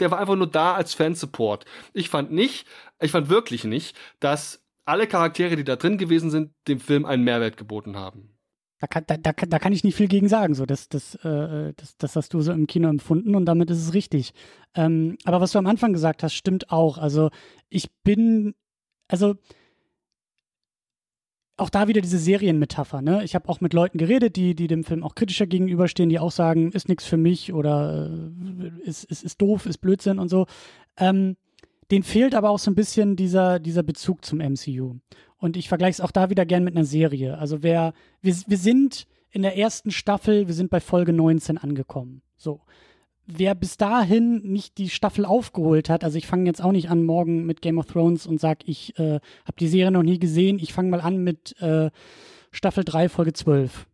[0.00, 1.64] der war einfach nur da als Fansupport.
[1.92, 2.66] Ich fand nicht,
[3.00, 7.24] ich fand wirklich nicht, dass alle Charaktere, die da drin gewesen sind, dem Film einen
[7.24, 8.35] Mehrwert geboten haben.
[8.86, 10.54] Da kann, da, da, da kann ich nicht viel gegen sagen.
[10.54, 13.78] So, das, das, äh, das, das hast du so im Kino empfunden und damit ist
[13.78, 14.32] es richtig.
[14.76, 16.96] Ähm, aber was du am Anfang gesagt hast, stimmt auch.
[16.96, 17.30] Also
[17.68, 18.54] ich bin,
[19.08, 19.34] also
[21.56, 23.02] auch da wieder diese Serienmetapher.
[23.02, 23.24] Ne?
[23.24, 26.30] Ich habe auch mit Leuten geredet, die, die dem Film auch kritischer gegenüberstehen, die auch
[26.30, 30.46] sagen, ist nichts für mich oder äh, ist, ist, ist doof, ist Blödsinn und so.
[30.96, 31.36] Ähm,
[31.90, 34.96] den fehlt aber auch so ein bisschen dieser, dieser Bezug zum MCU.
[35.38, 37.38] Und ich vergleiche es auch da wieder gern mit einer Serie.
[37.38, 42.22] Also wer, wir, wir sind in der ersten Staffel, wir sind bei Folge 19 angekommen.
[42.36, 42.60] So.
[43.26, 47.04] Wer bis dahin nicht die Staffel aufgeholt hat, also ich fange jetzt auch nicht an
[47.04, 50.60] morgen mit Game of Thrones und sag, ich äh, habe die Serie noch nie gesehen,
[50.60, 51.90] ich fange mal an mit äh,
[52.52, 53.86] Staffel 3, Folge 12.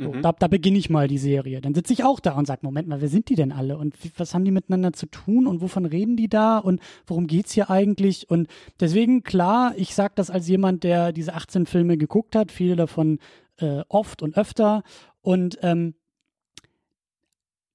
[0.00, 0.22] So, mhm.
[0.22, 1.60] Da, da beginne ich mal die Serie.
[1.60, 3.76] Dann sitze ich auch da und sage, Moment mal, wer sind die denn alle?
[3.76, 5.46] Und was haben die miteinander zu tun?
[5.46, 6.56] Und wovon reden die da?
[6.56, 8.30] Und worum geht's hier eigentlich?
[8.30, 8.48] Und
[8.80, 13.18] deswegen, klar, ich sage das als jemand, der diese 18 Filme geguckt hat, viele davon
[13.58, 14.84] äh, oft und öfter.
[15.20, 15.94] Und ähm,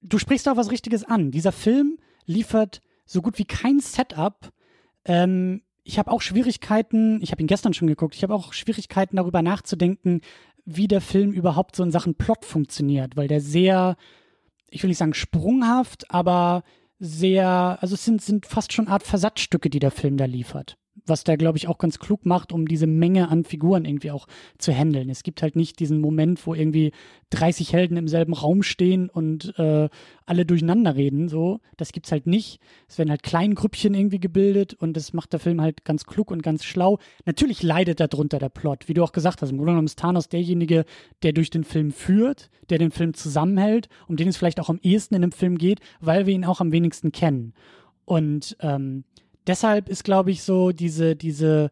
[0.01, 1.29] du sprichst auch was Richtiges an.
[1.29, 4.51] Dieser Film liefert so gut wie kein Setup.
[5.05, 9.17] Ähm, ich habe auch Schwierigkeiten, ich habe ihn gestern schon geguckt, ich habe auch Schwierigkeiten
[9.17, 10.21] darüber nachzudenken,
[10.65, 13.95] wie der Film überhaupt so in Sachen Plot funktioniert, weil der sehr,
[14.69, 16.63] ich will nicht sagen sprunghaft, aber
[16.99, 21.24] sehr, also es sind, sind fast schon Art Versatzstücke, die der Film da liefert was
[21.24, 24.74] der, glaube ich, auch ganz klug macht, um diese Menge an Figuren irgendwie auch zu
[24.74, 25.10] handeln.
[25.10, 26.91] Es gibt halt nicht diesen Moment, wo irgendwie
[27.30, 29.89] 30 Helden im selben Raum stehen und äh,
[30.26, 31.28] alle durcheinander reden.
[31.28, 32.60] So, das gibt's halt nicht.
[32.88, 36.41] Es werden halt Kleingrüppchen irgendwie gebildet und das macht der Film halt ganz klug und
[36.41, 37.00] ganz schlau.
[37.26, 39.52] Natürlich leidet darunter der Plot, wie du auch gesagt hast.
[39.52, 40.86] Im Grunde genommen ist Thanos derjenige,
[41.24, 44.80] der durch den Film führt, der den Film zusammenhält, um den es vielleicht auch am
[44.82, 47.54] ehesten in dem Film geht, weil wir ihn auch am wenigsten kennen.
[48.06, 49.04] Und ähm,
[49.47, 51.71] deshalb ist, glaube ich, so diese, diese,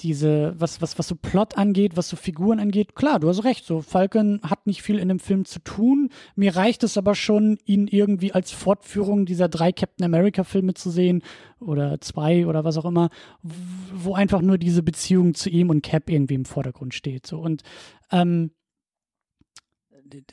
[0.00, 3.64] diese, was, was, was so Plot angeht, was so Figuren angeht, klar, du hast recht,
[3.64, 6.10] so Falcon hat nicht viel in dem Film zu tun.
[6.34, 10.90] Mir reicht es aber schon, ihn irgendwie als Fortführung dieser drei Captain America Filme zu
[10.90, 11.22] sehen
[11.60, 13.10] oder zwei oder was auch immer,
[13.42, 17.26] wo einfach nur diese Beziehung zu ihm und Cap irgendwie im Vordergrund steht.
[17.26, 17.62] So und
[18.10, 18.50] ähm,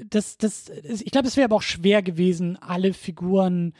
[0.09, 3.73] das, das, ich glaube, es wäre aber auch schwer gewesen, alle Figuren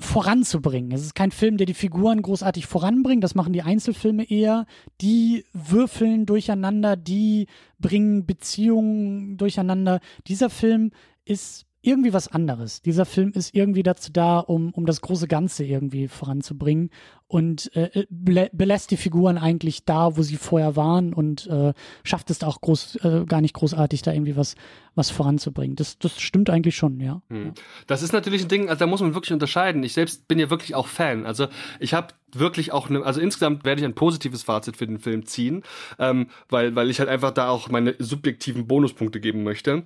[0.00, 0.92] voranzubringen.
[0.92, 3.22] Es ist kein Film, der die Figuren großartig voranbringt.
[3.22, 4.66] Das machen die Einzelfilme eher.
[5.00, 7.46] Die würfeln durcheinander, die
[7.78, 10.00] bringen Beziehungen durcheinander.
[10.26, 10.90] Dieser Film
[11.24, 12.82] ist irgendwie was anderes.
[12.82, 16.90] Dieser Film ist irgendwie dazu da, um, um das große Ganze irgendwie voranzubringen
[17.26, 22.42] und äh, belässt die Figuren eigentlich da, wo sie vorher waren und äh, schafft es
[22.42, 24.56] auch groß, äh, gar nicht großartig, da irgendwie was,
[24.94, 25.76] was voranzubringen.
[25.76, 27.22] Das, das stimmt eigentlich schon, ja.
[27.30, 27.52] Hm.
[27.86, 29.82] Das ist natürlich ein Ding, also da muss man wirklich unterscheiden.
[29.82, 31.24] Ich selbst bin ja wirklich auch Fan.
[31.24, 31.46] Also
[31.78, 35.24] ich habe wirklich auch eine, also insgesamt werde ich ein positives Fazit für den Film
[35.24, 35.62] ziehen,
[35.98, 39.84] ähm, weil, weil ich halt einfach da auch meine subjektiven Bonuspunkte geben möchte.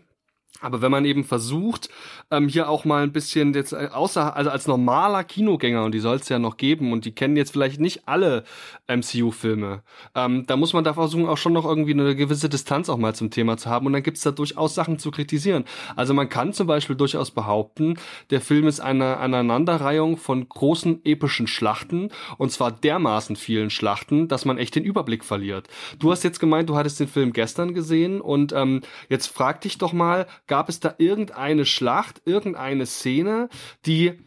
[0.61, 1.89] Aber wenn man eben versucht,
[2.31, 5.99] ähm, hier auch mal ein bisschen jetzt äh, außer, also als normaler Kinogänger, und die
[5.99, 8.45] soll es ja noch geben, und die kennen jetzt vielleicht nicht alle
[8.87, 9.83] MCU-Filme,
[10.15, 13.15] ähm, da muss man da versuchen, auch schon noch irgendwie eine gewisse Distanz auch mal
[13.15, 13.87] zum Thema zu haben.
[13.87, 15.65] Und dann gibt es da durchaus Sachen zu kritisieren.
[15.97, 17.99] Also man kann zum Beispiel durchaus behaupten,
[18.31, 24.45] der Film ist eine Aneinanderreihung von großen epischen Schlachten, und zwar dermaßen vielen Schlachten, dass
[24.45, 25.69] man echt den Überblick verliert.
[25.99, 29.79] Du hast jetzt gemeint, du hattest den Film gestern gesehen, und ähm, jetzt frag dich
[29.79, 33.49] doch mal, Gab es da irgendeine Schlacht, irgendeine Szene,
[33.87, 34.19] die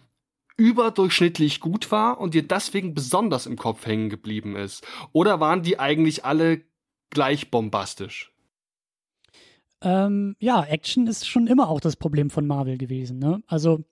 [0.58, 4.86] überdurchschnittlich gut war und dir deswegen besonders im Kopf hängen geblieben ist?
[5.14, 6.62] Oder waren die eigentlich alle
[7.12, 8.34] gleich bombastisch?
[9.82, 13.20] Ähm, ja, Action ist schon immer auch das Problem von Marvel gewesen.
[13.20, 13.44] Ne?
[13.46, 13.86] Also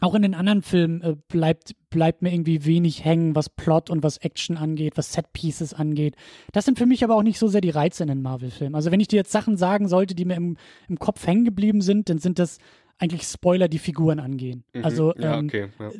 [0.00, 4.02] auch in den anderen Filmen äh, bleibt, bleibt mir irgendwie wenig hängen, was Plot und
[4.02, 6.16] was Action angeht, was Set-Pieces angeht.
[6.52, 8.74] Das sind für mich aber auch nicht so sehr die Reize in den Marvel-Filmen.
[8.74, 10.56] Also wenn ich dir jetzt Sachen sagen sollte, die mir im,
[10.88, 12.58] im Kopf hängen geblieben sind, dann sind das
[12.98, 14.64] eigentlich Spoiler, die Figuren angehen.
[14.72, 14.84] Mhm.
[14.84, 15.90] Also ja, ähm, okay, ja.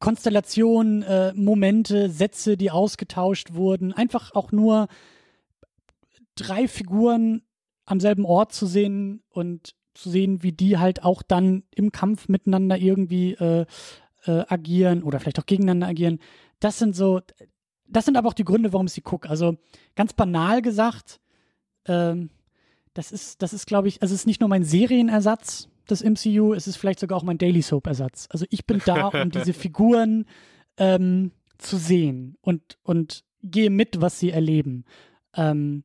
[0.00, 3.92] Konstellationen, äh, Momente, Sätze, die ausgetauscht wurden.
[3.92, 4.88] Einfach auch nur
[6.34, 7.42] drei Figuren
[7.86, 12.28] am selben Ort zu sehen und zu sehen, wie die halt auch dann im Kampf
[12.28, 13.66] miteinander irgendwie äh,
[14.26, 16.18] äh, agieren oder vielleicht auch gegeneinander agieren.
[16.60, 17.20] Das sind so,
[17.86, 19.28] das sind aber auch die Gründe, warum ich sie gucke.
[19.28, 19.56] Also
[19.94, 21.20] ganz banal gesagt,
[21.86, 22.30] ähm,
[22.94, 26.54] das ist, das ist, glaube ich, also es ist nicht nur mein Serienersatz des MCU,
[26.54, 28.28] es ist vielleicht sogar auch mein Daily Soap-Ersatz.
[28.30, 30.26] Also ich bin da, um diese Figuren
[30.78, 34.84] ähm, zu sehen und, und gehe mit, was sie erleben.
[35.34, 35.84] Ähm,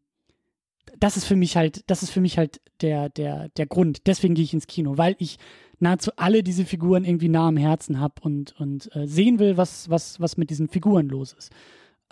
[1.00, 4.08] das ist für mich halt, das ist für mich halt der, der, der Grund.
[4.08, 5.38] Deswegen gehe ich ins Kino, weil ich
[5.80, 9.90] nahezu alle diese Figuren irgendwie nah am Herzen habe und, und äh, sehen will, was,
[9.90, 11.52] was, was mit diesen Figuren los ist.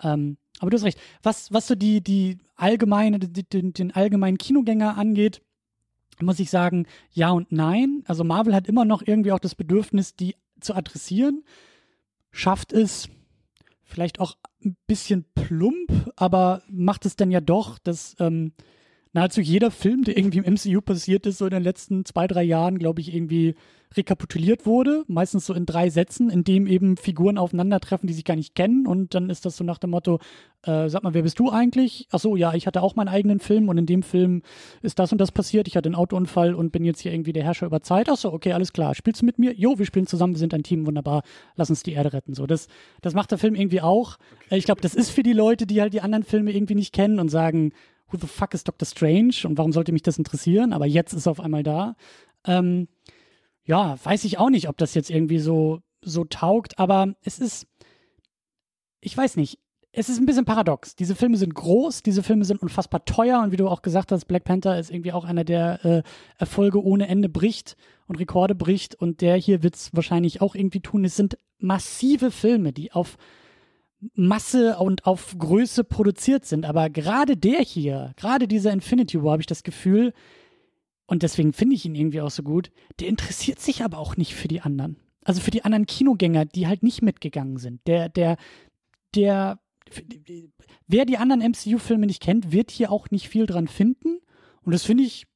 [0.02, 0.98] Ähm, aber du hast recht.
[1.22, 5.42] Was, was so die, die allgemeine, die, den, den allgemeinen Kinogänger angeht,
[6.20, 8.02] muss ich sagen, ja und nein.
[8.06, 11.44] Also Marvel hat immer noch irgendwie auch das Bedürfnis, die zu adressieren.
[12.30, 13.08] Schafft es
[13.84, 18.52] vielleicht auch ein bisschen plump, aber macht es dann ja doch, dass ähm,
[19.12, 22.42] nahezu jeder Film, der irgendwie im MCU passiert ist, so in den letzten zwei, drei
[22.42, 23.54] Jahren, glaube ich, irgendwie
[23.96, 25.04] rekapituliert wurde.
[25.08, 28.86] Meistens so in drei Sätzen, in dem eben Figuren aufeinandertreffen, die sich gar nicht kennen.
[28.86, 30.18] Und dann ist das so nach dem Motto,
[30.62, 32.06] äh, sag mal, wer bist du eigentlich?
[32.10, 34.42] Ach so, ja, ich hatte auch meinen eigenen Film und in dem Film
[34.82, 35.68] ist das und das passiert.
[35.68, 38.08] Ich hatte einen Autounfall und bin jetzt hier irgendwie der Herrscher über Zeit.
[38.10, 38.94] Ach so, okay, alles klar.
[38.94, 39.54] Spielst du mit mir?
[39.54, 41.22] Jo, wir spielen zusammen, wir sind ein Team, wunderbar.
[41.56, 42.34] Lass uns die Erde retten.
[42.34, 42.68] So, das,
[43.00, 44.18] das macht der Film irgendwie auch.
[44.46, 44.58] Okay.
[44.58, 47.20] Ich glaube, das ist für die Leute, die halt die anderen Filme irgendwie nicht kennen
[47.20, 47.72] und sagen,
[48.10, 50.72] who the fuck is Doctor Strange und warum sollte mich das interessieren?
[50.72, 51.96] Aber jetzt ist er auf einmal da.
[52.44, 52.88] Ähm,
[53.64, 57.66] ja, weiß ich auch nicht, ob das jetzt irgendwie so, so taugt, aber es ist,
[59.00, 59.58] ich weiß nicht,
[59.92, 60.96] es ist ein bisschen paradox.
[60.96, 64.26] Diese Filme sind groß, diese Filme sind unfassbar teuer und wie du auch gesagt hast,
[64.26, 66.02] Black Panther ist irgendwie auch einer, der äh,
[66.38, 70.80] Erfolge ohne Ende bricht und Rekorde bricht und der hier wird es wahrscheinlich auch irgendwie
[70.80, 71.04] tun.
[71.04, 73.16] Es sind massive Filme, die auf
[74.14, 76.64] Masse und auf Größe produziert sind.
[76.64, 80.12] Aber gerade der hier, gerade dieser Infinity War, habe ich das Gefühl,
[81.06, 84.34] und deswegen finde ich ihn irgendwie auch so gut, der interessiert sich aber auch nicht
[84.34, 84.98] für die anderen.
[85.24, 87.80] Also für die anderen Kinogänger, die halt nicht mitgegangen sind.
[87.86, 88.36] Der, der,
[89.14, 89.58] der,
[90.86, 94.18] wer die anderen MCU-Filme nicht kennt, wird hier auch nicht viel dran finden.
[94.62, 95.26] Und das finde ich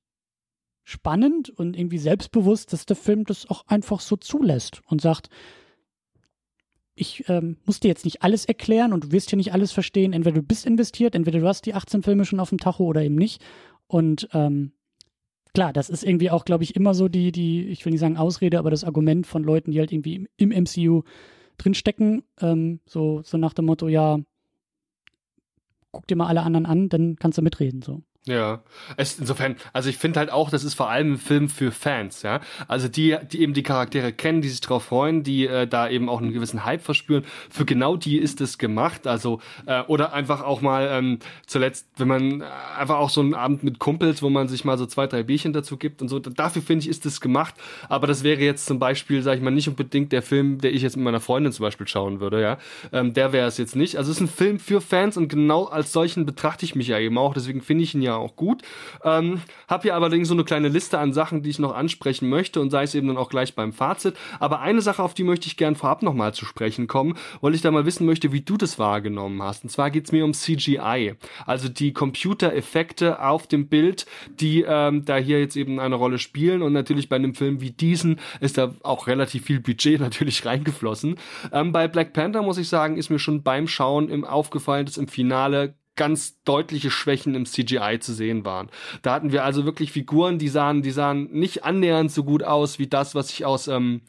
[0.85, 5.31] spannend und irgendwie selbstbewusst, dass der Film das auch einfach so zulässt und sagt,
[6.95, 10.13] ich ähm, muss dir jetzt nicht alles erklären und du wirst hier nicht alles verstehen.
[10.13, 13.03] Entweder du bist investiert, entweder du hast die 18 Filme schon auf dem Tacho oder
[13.03, 13.43] eben nicht.
[13.87, 14.73] Und ähm,
[15.55, 18.17] klar, das ist irgendwie auch, glaube ich, immer so die, die, ich will nicht sagen
[18.17, 21.03] Ausrede, aber das Argument von Leuten, die halt irgendwie im, im MCU
[21.59, 22.23] drinstecken.
[22.41, 24.19] Ähm, so, so nach dem Motto, ja,
[25.93, 27.83] guck dir mal alle anderen an, dann kannst du mitreden.
[27.83, 28.03] So.
[28.25, 28.63] Ja,
[28.97, 32.23] es, insofern, also ich finde halt auch, das ist vor allem ein Film für Fans,
[32.23, 32.41] ja.
[32.69, 36.09] Also die, die eben die Charaktere kennen, die sich drauf freuen, die äh, da eben
[36.09, 37.25] auch einen gewissen Hype verspüren.
[37.51, 39.09] Für genau die ist es gemacht.
[39.09, 42.45] Also, äh, oder einfach auch mal ähm, zuletzt, wenn man äh,
[42.79, 45.53] einfach auch so einen Abend mit Kumpels, wo man sich mal so zwei, drei Bierchen
[45.53, 47.57] dazu gibt und so, dafür finde ich, ist es gemacht.
[47.89, 50.83] Aber das wäre jetzt zum Beispiel, sag ich mal, nicht unbedingt der Film, der ich
[50.83, 52.59] jetzt mit meiner Freundin zum Beispiel schauen würde, ja.
[52.93, 53.97] Ähm, der wäre es jetzt nicht.
[53.97, 57.01] Also es ist ein Film für Fans und genau als solchen betrachte ich mich ja
[57.01, 57.35] eben auch.
[57.35, 58.62] Deswegen finde ich ihn ja ja auch gut.
[59.05, 62.61] Ähm, habe hier allerdings so eine kleine Liste an Sachen, die ich noch ansprechen möchte
[62.61, 64.14] und sei es eben dann auch gleich beim Fazit.
[64.38, 67.62] Aber eine Sache, auf die möchte ich gern vorab nochmal zu sprechen kommen, weil ich
[67.62, 69.64] da mal wissen möchte, wie du das wahrgenommen hast.
[69.64, 71.14] Und zwar geht es mir um CGI,
[71.46, 74.07] also die Computereffekte auf dem Bild,
[74.40, 76.62] die ähm, da hier jetzt eben eine Rolle spielen.
[76.62, 81.16] Und natürlich bei einem Film wie diesen ist da auch relativ viel Budget natürlich reingeflossen.
[81.53, 84.96] Ähm, bei Black Panther muss ich sagen, ist mir schon beim Schauen im aufgefallen, dass
[84.96, 88.71] im Finale ganz deutliche Schwächen im CGI zu sehen waren.
[89.03, 92.79] Da hatten wir also wirklich Figuren, die sahen, die sahen nicht annähernd so gut aus
[92.79, 94.01] wie das, was ich aus ähm,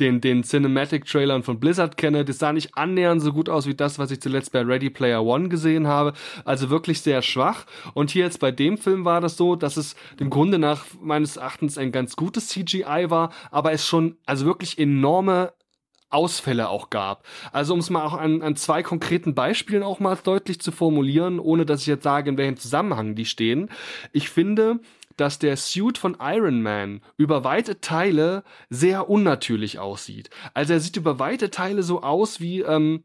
[0.00, 2.24] den den Cinematic-Trailern von Blizzard kenne.
[2.24, 5.24] Das sah nicht annähernd so gut aus wie das, was ich zuletzt bei Ready Player
[5.24, 6.12] One gesehen habe.
[6.44, 7.66] Also wirklich sehr schwach.
[7.94, 11.36] Und hier jetzt bei dem Film war das so, dass es dem Grunde nach meines
[11.36, 15.52] Erachtens ein ganz gutes CGI war, aber es schon also wirklich enorme
[16.10, 17.24] Ausfälle auch gab.
[17.52, 21.38] Also um es mal auch an, an zwei konkreten Beispielen auch mal deutlich zu formulieren,
[21.38, 23.70] ohne dass ich jetzt sage, in welchem Zusammenhang die stehen.
[24.12, 24.80] Ich finde,
[25.16, 30.30] dass der Suit von Iron Man über weite Teile sehr unnatürlich aussieht.
[30.54, 33.02] Also er sieht über weite Teile so aus wie ähm,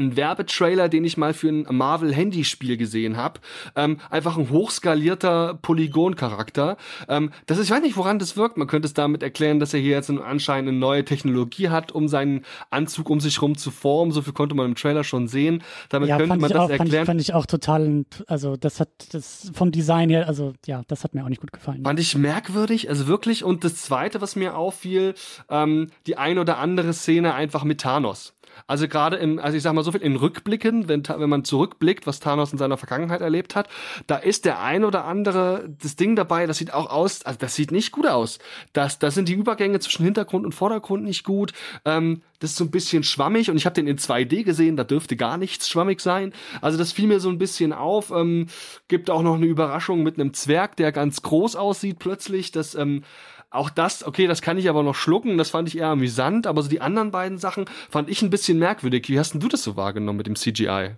[0.00, 3.40] ein Werbetrailer, den ich mal für ein Marvel-Handyspiel gesehen habe.
[3.76, 6.76] Ähm, einfach ein hochskalierter Polygon-Charakter.
[7.08, 8.56] Ähm, das ist, ich weiß nicht, woran das wirkt.
[8.56, 12.08] Man könnte es damit erklären, dass er hier jetzt anscheinend eine neue Technologie hat, um
[12.08, 14.12] seinen Anzug um sich rum zu formen.
[14.12, 15.62] So viel konnte man im Trailer schon sehen.
[15.88, 17.06] Damit ja, könnte man das auch, erklären.
[17.06, 20.82] Fand ich, fand ich auch total, also das hat das vom Design her, also ja,
[20.88, 21.82] das hat mir auch nicht gut gefallen.
[21.84, 23.44] Fand ich merkwürdig, also wirklich.
[23.44, 25.14] Und das Zweite, was mir auffiel,
[25.48, 28.34] ähm, die ein oder andere Szene einfach mit Thanos.
[28.66, 32.06] Also gerade im, also ich sag mal so viel in Rückblicken, wenn, wenn man zurückblickt,
[32.06, 33.68] was Thanos in seiner Vergangenheit erlebt hat,
[34.06, 37.54] da ist der ein oder andere das Ding dabei, das sieht auch aus, also das
[37.54, 38.38] sieht nicht gut aus.
[38.72, 41.52] Das, das sind die Übergänge zwischen Hintergrund und Vordergrund nicht gut.
[41.84, 44.84] Ähm, das ist so ein bisschen schwammig und ich habe den in 2D gesehen, da
[44.84, 46.32] dürfte gar nichts schwammig sein.
[46.62, 48.10] Also das fiel mir so ein bisschen auf.
[48.10, 48.46] Ähm,
[48.88, 52.50] gibt auch noch eine Überraschung mit einem Zwerg, der ganz groß aussieht plötzlich.
[52.50, 53.02] Das ähm,
[53.50, 56.62] auch das, okay, das kann ich aber noch schlucken, das fand ich eher amüsant, aber
[56.62, 59.08] so die anderen beiden Sachen fand ich ein bisschen merkwürdig.
[59.08, 60.94] Wie hast denn du das so wahrgenommen mit dem CGI?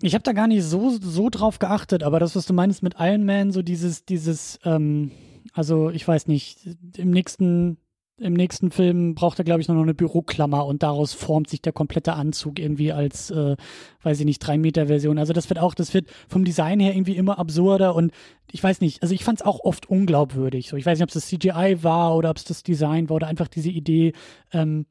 [0.00, 2.96] Ich habe da gar nicht so, so drauf geachtet, aber das, was du meinst mit
[2.98, 5.12] Iron Man, so dieses, dieses, ähm,
[5.52, 6.58] also ich weiß nicht,
[6.96, 7.76] im nächsten
[8.16, 11.72] im nächsten Film braucht er, glaube ich, noch eine Büroklammer und daraus formt sich der
[11.72, 13.56] komplette Anzug irgendwie als, äh,
[14.02, 15.18] weiß ich nicht, 3-Meter-Version.
[15.18, 18.12] Also das wird auch, das wird vom Design her irgendwie immer absurder und
[18.52, 20.68] ich weiß nicht, also ich fand es auch oft unglaubwürdig.
[20.68, 23.16] So, ich weiß nicht, ob es das CGI war oder ob es das Design war
[23.16, 24.12] oder einfach diese Idee.
[24.52, 24.86] Ähm,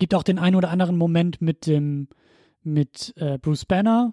[0.00, 2.08] gibt auch den einen oder anderen Moment mit dem,
[2.64, 4.12] mit äh, Bruce Banner,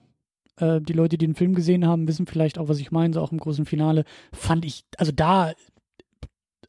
[0.58, 3.22] äh, die Leute, die den Film gesehen haben, wissen vielleicht auch, was ich meine, so
[3.22, 5.52] auch im großen Finale, fand ich, also da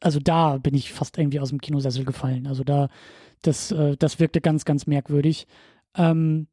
[0.01, 2.47] also da bin ich fast irgendwie aus dem Kinosessel gefallen.
[2.47, 2.89] Also da,
[3.41, 5.47] das, äh, das wirkte ganz, ganz merkwürdig.
[5.95, 6.47] Ähm,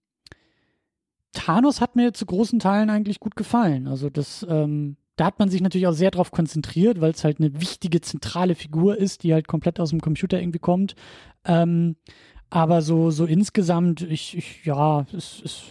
[1.32, 3.88] Thanos hat mir zu großen Teilen eigentlich gut gefallen.
[3.88, 7.38] Also das, ähm, da hat man sich natürlich auch sehr drauf konzentriert, weil es halt
[7.38, 10.94] eine wichtige zentrale Figur ist, die halt komplett aus dem Computer irgendwie kommt.
[11.44, 11.96] Ähm,
[12.50, 15.62] aber so, so insgesamt, ich, ich ja, es, es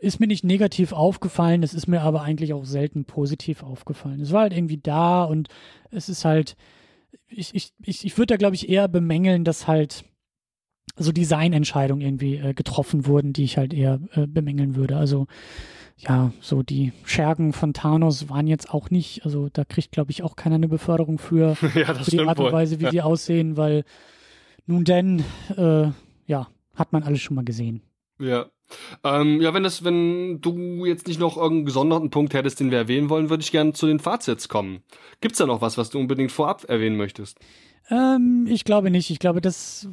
[0.00, 4.20] ist mir nicht negativ aufgefallen, es ist mir aber eigentlich auch selten positiv aufgefallen.
[4.20, 5.48] Es war halt irgendwie da und
[5.90, 6.56] es ist halt,
[7.28, 10.04] ich, ich, ich, ich würde da, glaube ich, eher bemängeln, dass halt
[10.96, 14.96] so Designentscheidungen irgendwie äh, getroffen wurden, die ich halt eher äh, bemängeln würde.
[14.96, 15.26] Also
[15.96, 20.22] ja, so die Schergen von Thanos waren jetzt auch nicht, also da kriegt, glaube ich,
[20.22, 22.90] auch keiner eine Beförderung für, ja, für die Art und Weise, wie ja.
[22.90, 23.84] die aussehen, weil
[24.66, 25.24] nun denn,
[25.56, 25.88] äh,
[26.26, 27.82] ja, hat man alles schon mal gesehen.
[28.18, 28.46] Ja,
[29.04, 32.78] ähm, ja, wenn das, wenn du jetzt nicht noch irgendeinen gesonderten Punkt hättest, den wir
[32.78, 34.82] erwähnen wollen, würde ich gerne zu den Fazits kommen.
[35.20, 37.38] Gibt's da noch was, was du unbedingt vorab erwähnen möchtest?
[37.90, 39.10] Ähm, ich glaube nicht.
[39.10, 39.88] Ich glaube, das,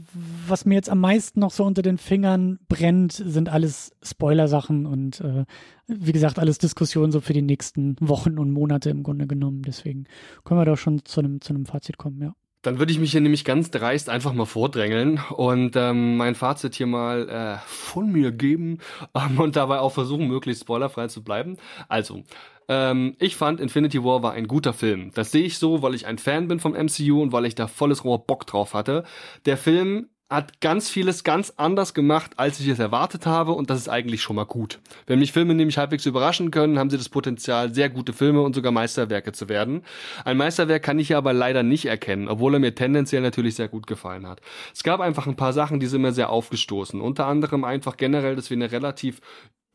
[0.47, 5.21] was mir jetzt am meisten noch so unter den Fingern brennt, sind alles Spoiler-Sachen und
[5.21, 5.45] äh,
[5.87, 9.63] wie gesagt, alles Diskussionen so für die nächsten Wochen und Monate im Grunde genommen.
[9.63, 10.05] Deswegen
[10.43, 12.33] können wir doch schon zu einem, zu einem Fazit kommen, ja.
[12.61, 16.75] Dann würde ich mich hier nämlich ganz dreist einfach mal vordrängeln und ähm, mein Fazit
[16.75, 18.79] hier mal äh, von mir geben
[19.15, 21.57] ähm, und dabei auch versuchen, möglichst spoilerfrei zu bleiben.
[21.87, 22.23] Also,
[22.67, 25.11] ähm, ich fand Infinity War war ein guter Film.
[25.13, 27.67] Das sehe ich so, weil ich ein Fan bin vom MCU und weil ich da
[27.67, 29.05] volles Rohr Bock drauf hatte.
[29.45, 33.79] Der Film hat ganz vieles ganz anders gemacht, als ich es erwartet habe und das
[33.79, 34.79] ist eigentlich schon mal gut.
[35.07, 38.53] Wenn mich Filme nämlich halbwegs überraschen können, haben sie das Potenzial, sehr gute Filme und
[38.53, 39.83] sogar Meisterwerke zu werden.
[40.25, 43.67] Ein Meisterwerk kann ich hier aber leider nicht erkennen, obwohl er mir tendenziell natürlich sehr
[43.67, 44.39] gut gefallen hat.
[44.73, 47.01] Es gab einfach ein paar Sachen, die sind mir sehr aufgestoßen.
[47.01, 49.21] Unter anderem einfach generell, dass wir eine relativ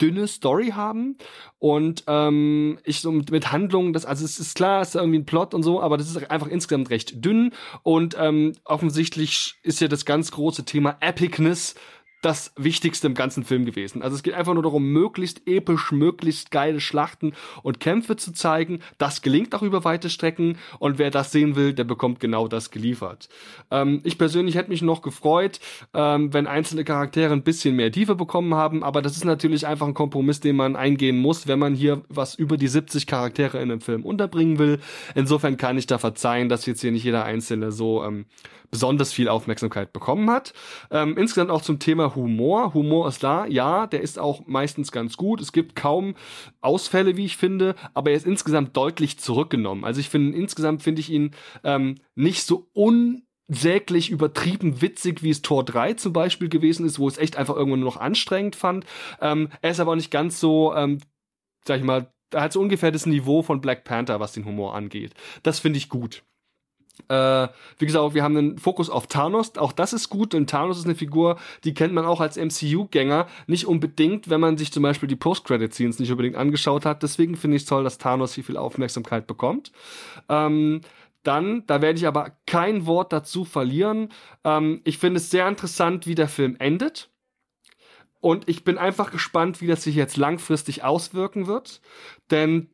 [0.01, 1.17] dünne Story haben.
[1.59, 5.19] Und ähm, ich so mit, mit Handlungen, das also es ist klar, es ist irgendwie
[5.19, 7.53] ein Plot und so, aber das ist einfach insgesamt recht dünn.
[7.83, 11.75] Und ähm, offensichtlich ist ja das ganz große Thema Epicness
[12.25, 14.03] das Wichtigste im ganzen Film gewesen.
[14.03, 18.81] Also es geht einfach nur darum, möglichst episch, möglichst geile Schlachten und Kämpfe zu zeigen.
[18.99, 22.70] Das gelingt auch über weite Strecken und wer das sehen will, der bekommt genau das
[22.70, 23.29] geliefert.
[23.70, 25.61] Ähm, ich persönlich hätte mich noch gefreut,
[25.93, 29.87] ähm, wenn einzelne Charaktere ein bisschen mehr Tiefe bekommen haben, aber das ist natürlich einfach
[29.87, 33.70] ein Kompromiss, den man eingehen muss, wenn man hier was über die 70 Charaktere in
[33.70, 34.81] einem Film unterbringen will.
[35.14, 38.25] Insofern kann ich da verzeihen, dass jetzt hier nicht jeder Einzelne so ähm,
[38.75, 40.53] besonders viel Aufmerksamkeit bekommen hat.
[40.91, 42.75] Ähm, insgesamt auch zum Thema Humor.
[42.75, 45.41] Humor ist da, ja, der ist auch meistens ganz gut.
[45.41, 46.16] Es gibt kaum
[46.61, 49.85] Ausfälle, wie ich finde, aber er ist insgesamt deutlich zurückgenommen.
[49.85, 55.41] Also ich finde, insgesamt finde ich ihn ähm, nicht so unsäglich übertrieben witzig, wie es
[55.41, 58.87] Tor 3 zum Beispiel gewesen ist, wo es echt einfach irgendwann nur noch anstrengend fand.
[59.20, 60.99] Ähm, er ist aber auch nicht ganz so, ähm,
[61.64, 64.75] sag ich mal, er hat so ungefähr das Niveau von Black Panther, was den Humor
[64.75, 65.14] angeht.
[65.45, 66.25] Das finde ich gut.
[67.09, 69.57] Äh, wie gesagt, wir haben einen Fokus auf Thanos.
[69.57, 73.27] Auch das ist gut, denn Thanos ist eine Figur, die kennt man auch als MCU-Gänger
[73.47, 77.03] nicht unbedingt, wenn man sich zum Beispiel die Post-Credit-Scenes nicht unbedingt angeschaut hat.
[77.03, 79.73] Deswegen finde ich es toll, dass Thanos hier viel Aufmerksamkeit bekommt.
[80.29, 80.81] Ähm,
[81.25, 84.11] dann, da werde ich aber kein Wort dazu verlieren.
[84.45, 87.11] Ähm, ich finde es sehr interessant, wie der Film endet.
[88.21, 91.81] Und ich bin einfach gespannt, wie das sich jetzt langfristig auswirken wird.
[92.31, 92.71] Denn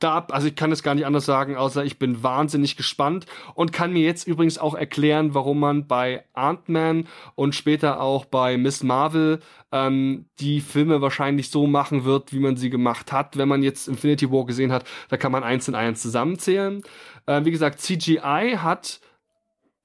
[0.00, 3.72] da, also ich kann es gar nicht anders sagen, außer ich bin wahnsinnig gespannt und
[3.72, 8.82] kann mir jetzt übrigens auch erklären, warum man bei Ant-Man und später auch bei Miss
[8.82, 9.40] Marvel
[9.72, 13.36] ähm, die Filme wahrscheinlich so machen wird, wie man sie gemacht hat.
[13.36, 16.82] Wenn man jetzt Infinity War gesehen hat, da kann man eins in eins zusammenzählen.
[17.26, 19.00] Äh, wie gesagt, CGI hat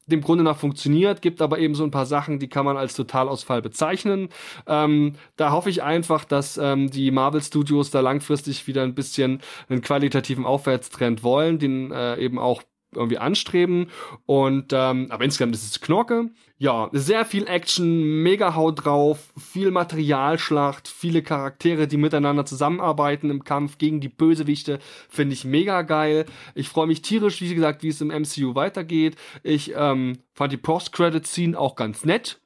[0.08, 2.96] dem Grunde nach funktioniert, gibt aber eben so ein paar Sachen, die kann man als
[2.96, 4.30] Totalausfall bezeichnen.
[4.68, 9.42] Ähm, da hoffe ich einfach, dass ähm, die Marvel Studios da langfristig wieder ein bisschen
[9.70, 12.62] einen qualitativen Aufwärtstrend wollen, den äh, eben auch
[12.96, 13.88] irgendwie anstreben.
[14.26, 16.30] Und ähm, aber insgesamt ist es Knorke.
[16.58, 23.44] Ja, sehr viel Action, mega Haut drauf, viel Materialschlacht, viele Charaktere, die miteinander zusammenarbeiten im
[23.44, 24.80] Kampf gegen die Bösewichte,
[25.10, 26.26] finde ich mega geil.
[26.54, 29.18] Ich freue mich tierisch, wie gesagt, wie es im MCU weitergeht.
[29.44, 32.40] Ich ähm, fand die Post-Credit-Scene auch ganz nett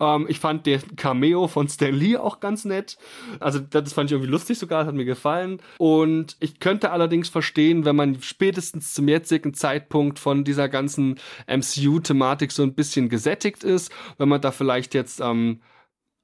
[0.00, 2.98] ähm, ich fand der Cameo von Stan Lee auch ganz nett.
[3.40, 5.60] Also das fand ich irgendwie lustig sogar, hat mir gefallen.
[5.78, 12.52] Und ich könnte allerdings verstehen, wenn man spätestens zum jetzigen Zeitpunkt von dieser ganzen MCU-Thematik
[12.52, 15.60] so ein bisschen gesättigt ist, wenn man da vielleicht jetzt ähm,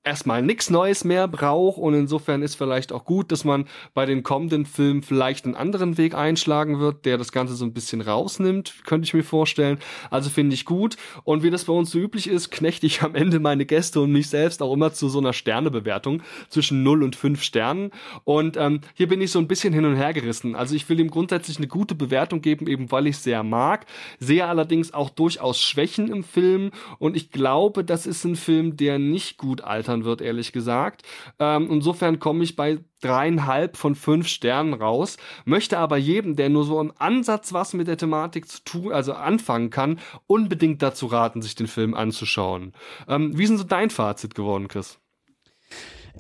[0.05, 4.23] erstmal nichts Neues mehr braucht und insofern ist vielleicht auch gut, dass man bei den
[4.23, 8.85] kommenden Filmen vielleicht einen anderen Weg einschlagen wird, der das Ganze so ein bisschen rausnimmt,
[8.85, 9.79] könnte ich mir vorstellen.
[10.11, 13.15] Also finde ich gut und wie das bei uns so üblich ist, knechte ich am
[13.15, 17.17] Ende meine Gäste und mich selbst auch immer zu so einer Sternebewertung zwischen 0 und
[17.17, 17.91] 5 Sternen
[18.25, 20.55] und ähm, hier bin ich so ein bisschen hin und her gerissen.
[20.55, 23.87] Also ich will ihm grundsätzlich eine gute Bewertung geben, eben weil ich sehr mag,
[24.19, 28.99] sehe allerdings auch durchaus Schwächen im Film und ich glaube, das ist ein Film, der
[28.99, 31.03] nicht gut altert scheitern wird, ehrlich gesagt.
[31.39, 36.65] Ähm, insofern komme ich bei dreieinhalb von fünf Sternen raus, möchte aber jedem, der nur
[36.65, 41.43] so im Ansatz was mit der Thematik zu tun, also anfangen kann, unbedingt dazu raten,
[41.43, 42.73] sich den Film anzuschauen.
[43.09, 44.99] Ähm, wie ist denn so dein Fazit geworden, Chris?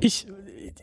[0.01, 0.27] Ich,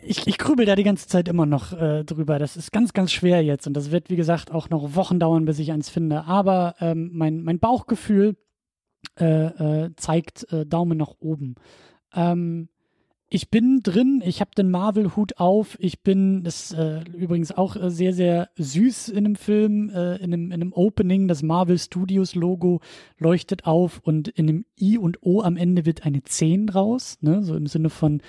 [0.02, 2.40] ich, ich grübel da die ganze Zeit immer noch äh, drüber.
[2.40, 5.46] Das ist ganz, ganz schwer jetzt und das wird, wie gesagt, auch noch Wochen dauern,
[5.46, 6.24] bis ich eins finde.
[6.26, 8.38] Aber ähm, mein, mein Bauchgefühl
[9.20, 11.56] äh, äh, zeigt äh, Daumen nach oben.
[12.14, 12.70] Ähm,
[13.34, 17.90] ich bin drin, ich habe den Marvel-Hut auf, ich bin, das äh, übrigens auch äh,
[17.90, 22.36] sehr, sehr süß in dem Film, äh, in, einem, in einem Opening, das Marvel Studios
[22.36, 22.82] Logo
[23.18, 27.42] leuchtet auf und in dem I und O am Ende wird eine 10 raus, ne?
[27.42, 28.22] so im Sinne von,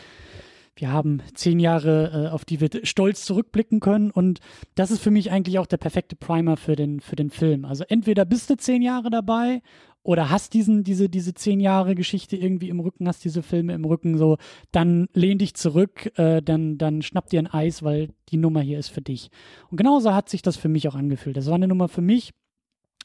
[0.77, 4.39] wir haben zehn Jahre, äh, auf die wir stolz zurückblicken können und
[4.77, 7.65] das ist für mich eigentlich auch der perfekte Primer für den, für den Film.
[7.65, 9.63] Also entweder bist du zehn Jahre dabei
[10.03, 13.85] oder hast diesen, diese, diese zehn Jahre Geschichte irgendwie im Rücken, hast diese Filme im
[13.85, 14.37] Rücken, so,
[14.73, 18.79] dann lehn dich zurück, äh, dann, dann schnapp dir ein Eis, weil die Nummer hier
[18.79, 19.31] ist für dich.
[19.71, 21.37] Und genauso hat sich das für mich auch angefühlt.
[21.37, 22.33] Das war eine Nummer für mich.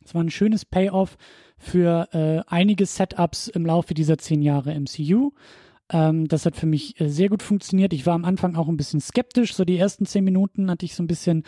[0.04, 1.18] Es war ein schönes Payoff
[1.58, 5.32] für äh, einige Setups im Laufe dieser zehn Jahre MCU.
[5.90, 7.94] Ähm, das hat für mich äh, sehr gut funktioniert.
[7.94, 9.54] Ich war am Anfang auch ein bisschen skeptisch.
[9.54, 11.44] So die ersten zehn Minuten hatte ich so ein bisschen,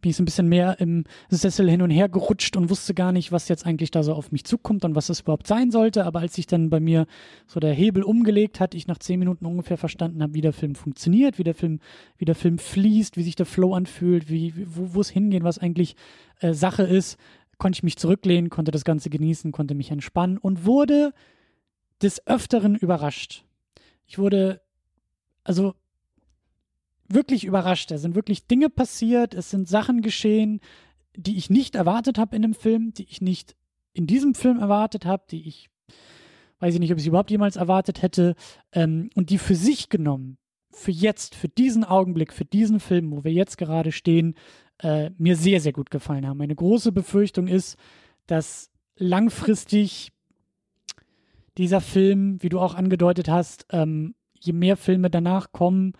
[0.00, 3.12] bin ich so ein bisschen mehr im Sessel hin und her gerutscht und wusste gar
[3.12, 6.06] nicht, was jetzt eigentlich da so auf mich zukommt und was das überhaupt sein sollte.
[6.06, 7.06] Aber als sich dann bei mir
[7.46, 10.74] so der Hebel umgelegt hat, ich nach zehn Minuten ungefähr verstanden habe, wie der Film
[10.74, 11.80] funktioniert, wie der Film,
[12.16, 15.96] wie der Film fließt, wie sich der Flow anfühlt, wie, wo es hingeht, was eigentlich
[16.40, 17.18] äh, Sache ist,
[17.58, 21.12] konnte ich mich zurücklehnen, konnte das Ganze genießen, konnte mich entspannen und wurde
[22.00, 23.44] des Öfteren überrascht.
[24.12, 24.60] Ich wurde,
[25.42, 25.74] also
[27.08, 27.90] wirklich überrascht.
[27.90, 30.60] Da sind wirklich Dinge passiert, es sind Sachen geschehen,
[31.16, 33.56] die ich nicht erwartet habe in dem Film, die ich nicht
[33.94, 35.70] in diesem Film erwartet habe, die ich,
[36.58, 38.34] weiß ich nicht, ob ich überhaupt jemals erwartet hätte,
[38.72, 40.36] ähm, und die für sich genommen,
[40.70, 44.34] für jetzt, für diesen Augenblick, für diesen Film, wo wir jetzt gerade stehen,
[44.80, 46.36] äh, mir sehr, sehr gut gefallen haben.
[46.36, 47.78] Meine große Befürchtung ist,
[48.26, 50.11] dass langfristig
[51.58, 55.92] dieser Film, wie du auch angedeutet hast, ähm, je mehr Filme danach kommen,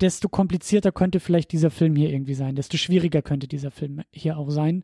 [0.00, 4.38] desto komplizierter könnte vielleicht dieser Film hier irgendwie sein, desto schwieriger könnte dieser Film hier
[4.38, 4.82] auch sein.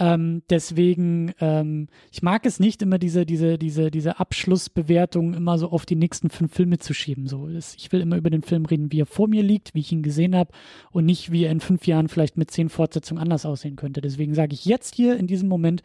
[0.00, 5.70] Ähm, deswegen, ähm, ich mag es nicht, immer diese, diese, diese, diese Abschlussbewertung immer so
[5.70, 7.26] auf die nächsten fünf Filme zu schieben.
[7.26, 9.92] So, ich will immer über den Film reden, wie er vor mir liegt, wie ich
[9.92, 10.52] ihn gesehen habe
[10.90, 14.00] und nicht, wie er in fünf Jahren vielleicht mit zehn Fortsetzungen anders aussehen könnte.
[14.00, 15.82] Deswegen sage ich jetzt hier in diesem Moment,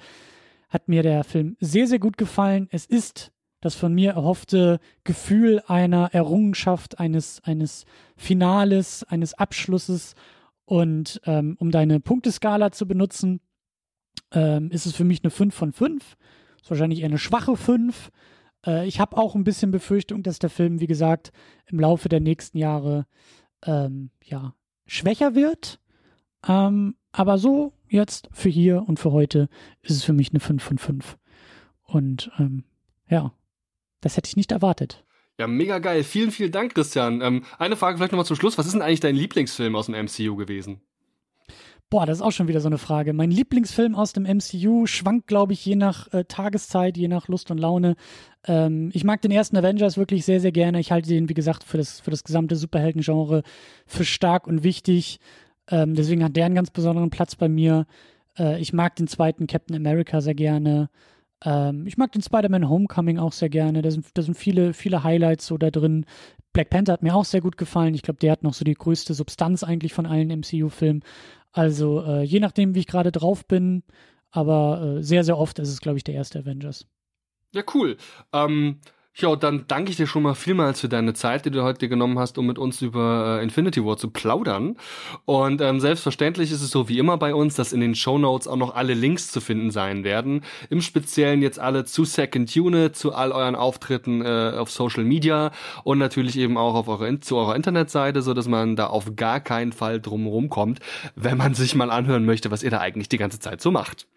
[0.70, 2.68] hat mir der Film sehr, sehr gut gefallen.
[2.72, 3.34] Es ist
[3.66, 7.86] das von mir erhoffte Gefühl einer Errungenschaft, eines, eines
[8.16, 10.14] Finales, eines Abschlusses.
[10.66, 13.42] Und ähm, um deine Punkteskala zu benutzen,
[14.32, 16.16] ähm, ist es für mich eine 5 von 5.
[16.62, 18.12] Ist wahrscheinlich eher eine schwache 5.
[18.68, 21.32] Äh, ich habe auch ein bisschen Befürchtung, dass der Film, wie gesagt,
[21.66, 23.08] im Laufe der nächsten Jahre
[23.64, 24.54] ähm, ja,
[24.86, 25.80] schwächer wird.
[26.48, 29.50] Ähm, aber so jetzt für hier und für heute
[29.82, 31.18] ist es für mich eine 5 von 5.
[31.84, 32.64] Und ähm,
[33.10, 33.34] ja,
[34.06, 35.04] das hätte ich nicht erwartet.
[35.40, 36.04] Ja, mega geil.
[36.04, 37.22] Vielen, vielen Dank, Christian.
[37.22, 38.58] Ähm, eine Frage vielleicht nochmal zum Schluss.
[38.58, 40.80] Was ist denn eigentlich dein Lieblingsfilm aus dem MCU gewesen?
[41.90, 43.14] Boah, das ist auch schon wieder so eine Frage.
[43.14, 47.50] Mein Lieblingsfilm aus dem MCU schwankt, glaube ich, je nach äh, Tageszeit, je nach Lust
[47.50, 47.96] und Laune.
[48.48, 50.80] Ähm, ich mag den ersten Avengers wirklich sehr, sehr gerne.
[50.80, 53.42] Ich halte den, wie gesagt, für das, für das gesamte Superhelden-Genre
[53.88, 55.20] für stark und wichtig.
[55.70, 57.88] Ähm, deswegen hat der einen ganz besonderen Platz bei mir.
[58.38, 60.90] Äh, ich mag den zweiten Captain America sehr gerne.
[61.44, 63.82] Ähm, ich mag den Spider-Man Homecoming auch sehr gerne.
[63.82, 66.06] Da sind, da sind viele, viele Highlights so da drin.
[66.54, 67.94] Black Panther hat mir auch sehr gut gefallen.
[67.94, 71.04] Ich glaube, der hat noch so die größte Substanz eigentlich von allen MCU-Filmen.
[71.52, 73.84] Also äh, je nachdem, wie ich gerade drauf bin,
[74.32, 76.86] aber äh, sehr, sehr oft ist es, glaube ich, der erste Avengers.
[77.54, 77.98] Ja, cool.
[78.34, 78.80] Ähm,
[79.18, 82.20] ja, dann danke ich dir schon mal vielmals für deine Zeit, die du heute genommen
[82.20, 84.76] hast, um mit uns über äh, Infinity War zu plaudern.
[85.24, 88.46] Und ähm, selbstverständlich ist es so wie immer bei uns, dass in den Show Notes
[88.48, 90.42] auch noch alle Links zu finden sein werden.
[90.70, 95.52] Im Speziellen jetzt alle zu Second Unit, zu all euren Auftritten äh, auf Social Media
[95.86, 99.40] und natürlich eben auch auf eure, zu eurer Internetseite, so dass man da auf gar
[99.40, 100.80] keinen Fall drumherum kommt,
[101.16, 104.08] wenn man sich mal anhören möchte, was ihr da eigentlich die ganze Zeit so macht.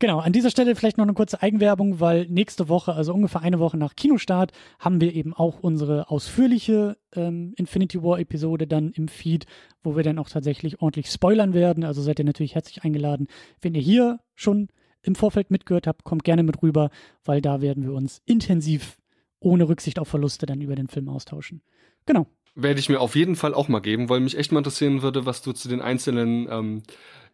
[0.00, 3.58] Genau, an dieser Stelle vielleicht noch eine kurze Eigenwerbung, weil nächste Woche, also ungefähr eine
[3.58, 9.08] Woche nach Kinostart, haben wir eben auch unsere ausführliche ähm, Infinity War Episode dann im
[9.08, 9.46] Feed,
[9.82, 11.82] wo wir dann auch tatsächlich ordentlich spoilern werden.
[11.82, 13.26] Also seid ihr natürlich herzlich eingeladen.
[13.60, 14.68] Wenn ihr hier schon
[15.02, 16.90] im Vorfeld mitgehört habt, kommt gerne mit rüber,
[17.24, 18.98] weil da werden wir uns intensiv
[19.40, 21.62] ohne Rücksicht auf Verluste dann über den Film austauschen.
[22.06, 22.28] Genau.
[22.54, 25.26] Werde ich mir auf jeden Fall auch mal geben, weil mich echt mal interessieren würde,
[25.26, 26.82] was du zu den einzelnen ähm,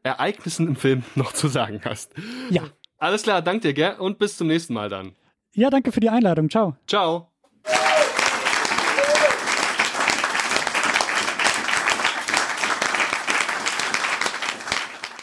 [0.04, 2.12] Ereignissen im Film noch zu sagen hast.
[2.50, 2.62] Ja.
[2.98, 3.94] Alles klar, danke dir, gell?
[3.98, 5.12] Und bis zum nächsten Mal dann.
[5.54, 6.48] Ja, danke für die Einladung.
[6.48, 6.76] Ciao.
[6.86, 7.30] Ciao.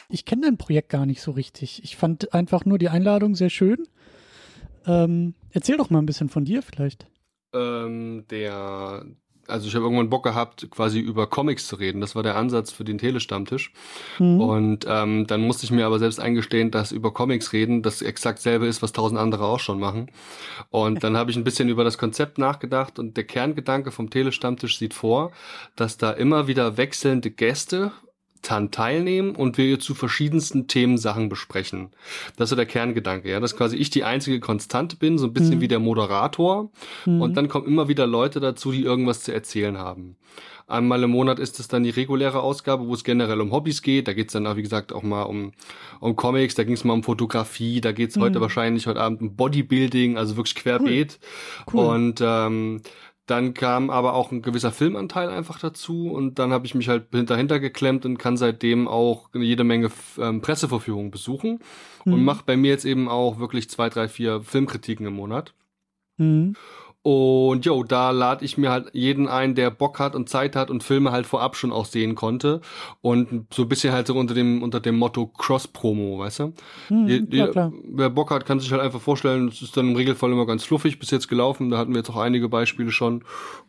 [0.09, 1.84] Ich kenne dein Projekt gar nicht so richtig.
[1.84, 3.88] Ich fand einfach nur die Einladung sehr schön.
[4.86, 7.07] Ähm, erzähl doch mal ein bisschen von dir vielleicht.
[7.53, 9.05] Ähm, der
[9.51, 12.01] also ich habe irgendwann Bock gehabt, quasi über Comics zu reden.
[12.01, 13.73] Das war der Ansatz für den Telestammtisch.
[14.19, 14.41] Mhm.
[14.41, 18.39] Und ähm, dann musste ich mir aber selbst eingestehen, dass über Comics reden das exakt
[18.39, 20.09] selbe ist, was tausend andere auch schon machen.
[20.69, 24.77] Und dann habe ich ein bisschen über das Konzept nachgedacht und der Kerngedanke vom Telestammtisch
[24.77, 25.31] sieht vor,
[25.75, 27.91] dass da immer wieder wechselnde Gäste
[28.41, 31.89] dann teilnehmen und wir zu verschiedensten Themen Sachen besprechen.
[32.35, 35.33] Das ist so der Kerngedanke, ja, dass quasi ich die einzige Konstante bin, so ein
[35.33, 35.61] bisschen mhm.
[35.61, 36.69] wie der Moderator
[37.05, 37.21] mhm.
[37.21, 40.17] und dann kommen immer wieder Leute dazu, die irgendwas zu erzählen haben.
[40.71, 44.07] Einmal im Monat ist es dann die reguläre Ausgabe, wo es generell um Hobbys geht.
[44.07, 45.51] Da geht es dann, wie gesagt, auch mal um,
[45.99, 48.21] um Comics, da ging es mal um Fotografie, da geht es mhm.
[48.21, 51.19] heute wahrscheinlich heute Abend um Bodybuilding, also wirklich querbeet.
[51.67, 51.73] Cool.
[51.73, 51.95] Cool.
[51.95, 52.81] Und ähm,
[53.32, 57.05] dann kam aber auch ein gewisser Filmanteil einfach dazu und dann habe ich mich halt
[57.13, 61.59] dahinter geklemmt und kann seitdem auch jede Menge ähm, Presseverführungen besuchen
[62.03, 62.13] mhm.
[62.13, 65.53] und mache bei mir jetzt eben auch wirklich zwei, drei, vier Filmkritiken im Monat.
[66.17, 66.55] Mhm.
[67.03, 70.69] Und jo, da lade ich mir halt jeden ein, der Bock hat und Zeit hat
[70.69, 72.61] und Filme halt vorab schon auch sehen konnte.
[73.01, 76.53] Und so ein bisschen halt so unter dem, unter dem Motto Cross-Promo, weißt du?
[76.89, 77.73] Hm, Je- je- klar.
[77.85, 80.63] Wer Bock hat, kann sich halt einfach vorstellen, es ist dann im Regelfall immer ganz
[80.63, 81.71] fluffig bis jetzt gelaufen.
[81.71, 83.23] Da hatten wir jetzt auch einige Beispiele schon.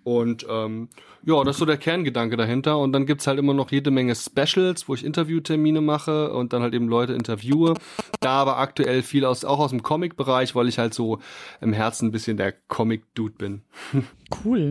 [0.04, 0.88] Und ähm,
[1.24, 2.78] ja, das ist so der Kerngedanke dahinter.
[2.78, 6.62] Und dann gibt's halt immer noch jede Menge Specials, wo ich Interviewtermine mache und dann
[6.62, 7.74] halt eben Leute interviewe.
[8.20, 11.18] Da aber aktuell viel aus, auch aus dem Comic-Bereich, weil ich halt so
[11.60, 13.62] im Herzen ein bisschen der Comic-Dude bin.
[14.44, 14.70] Cool.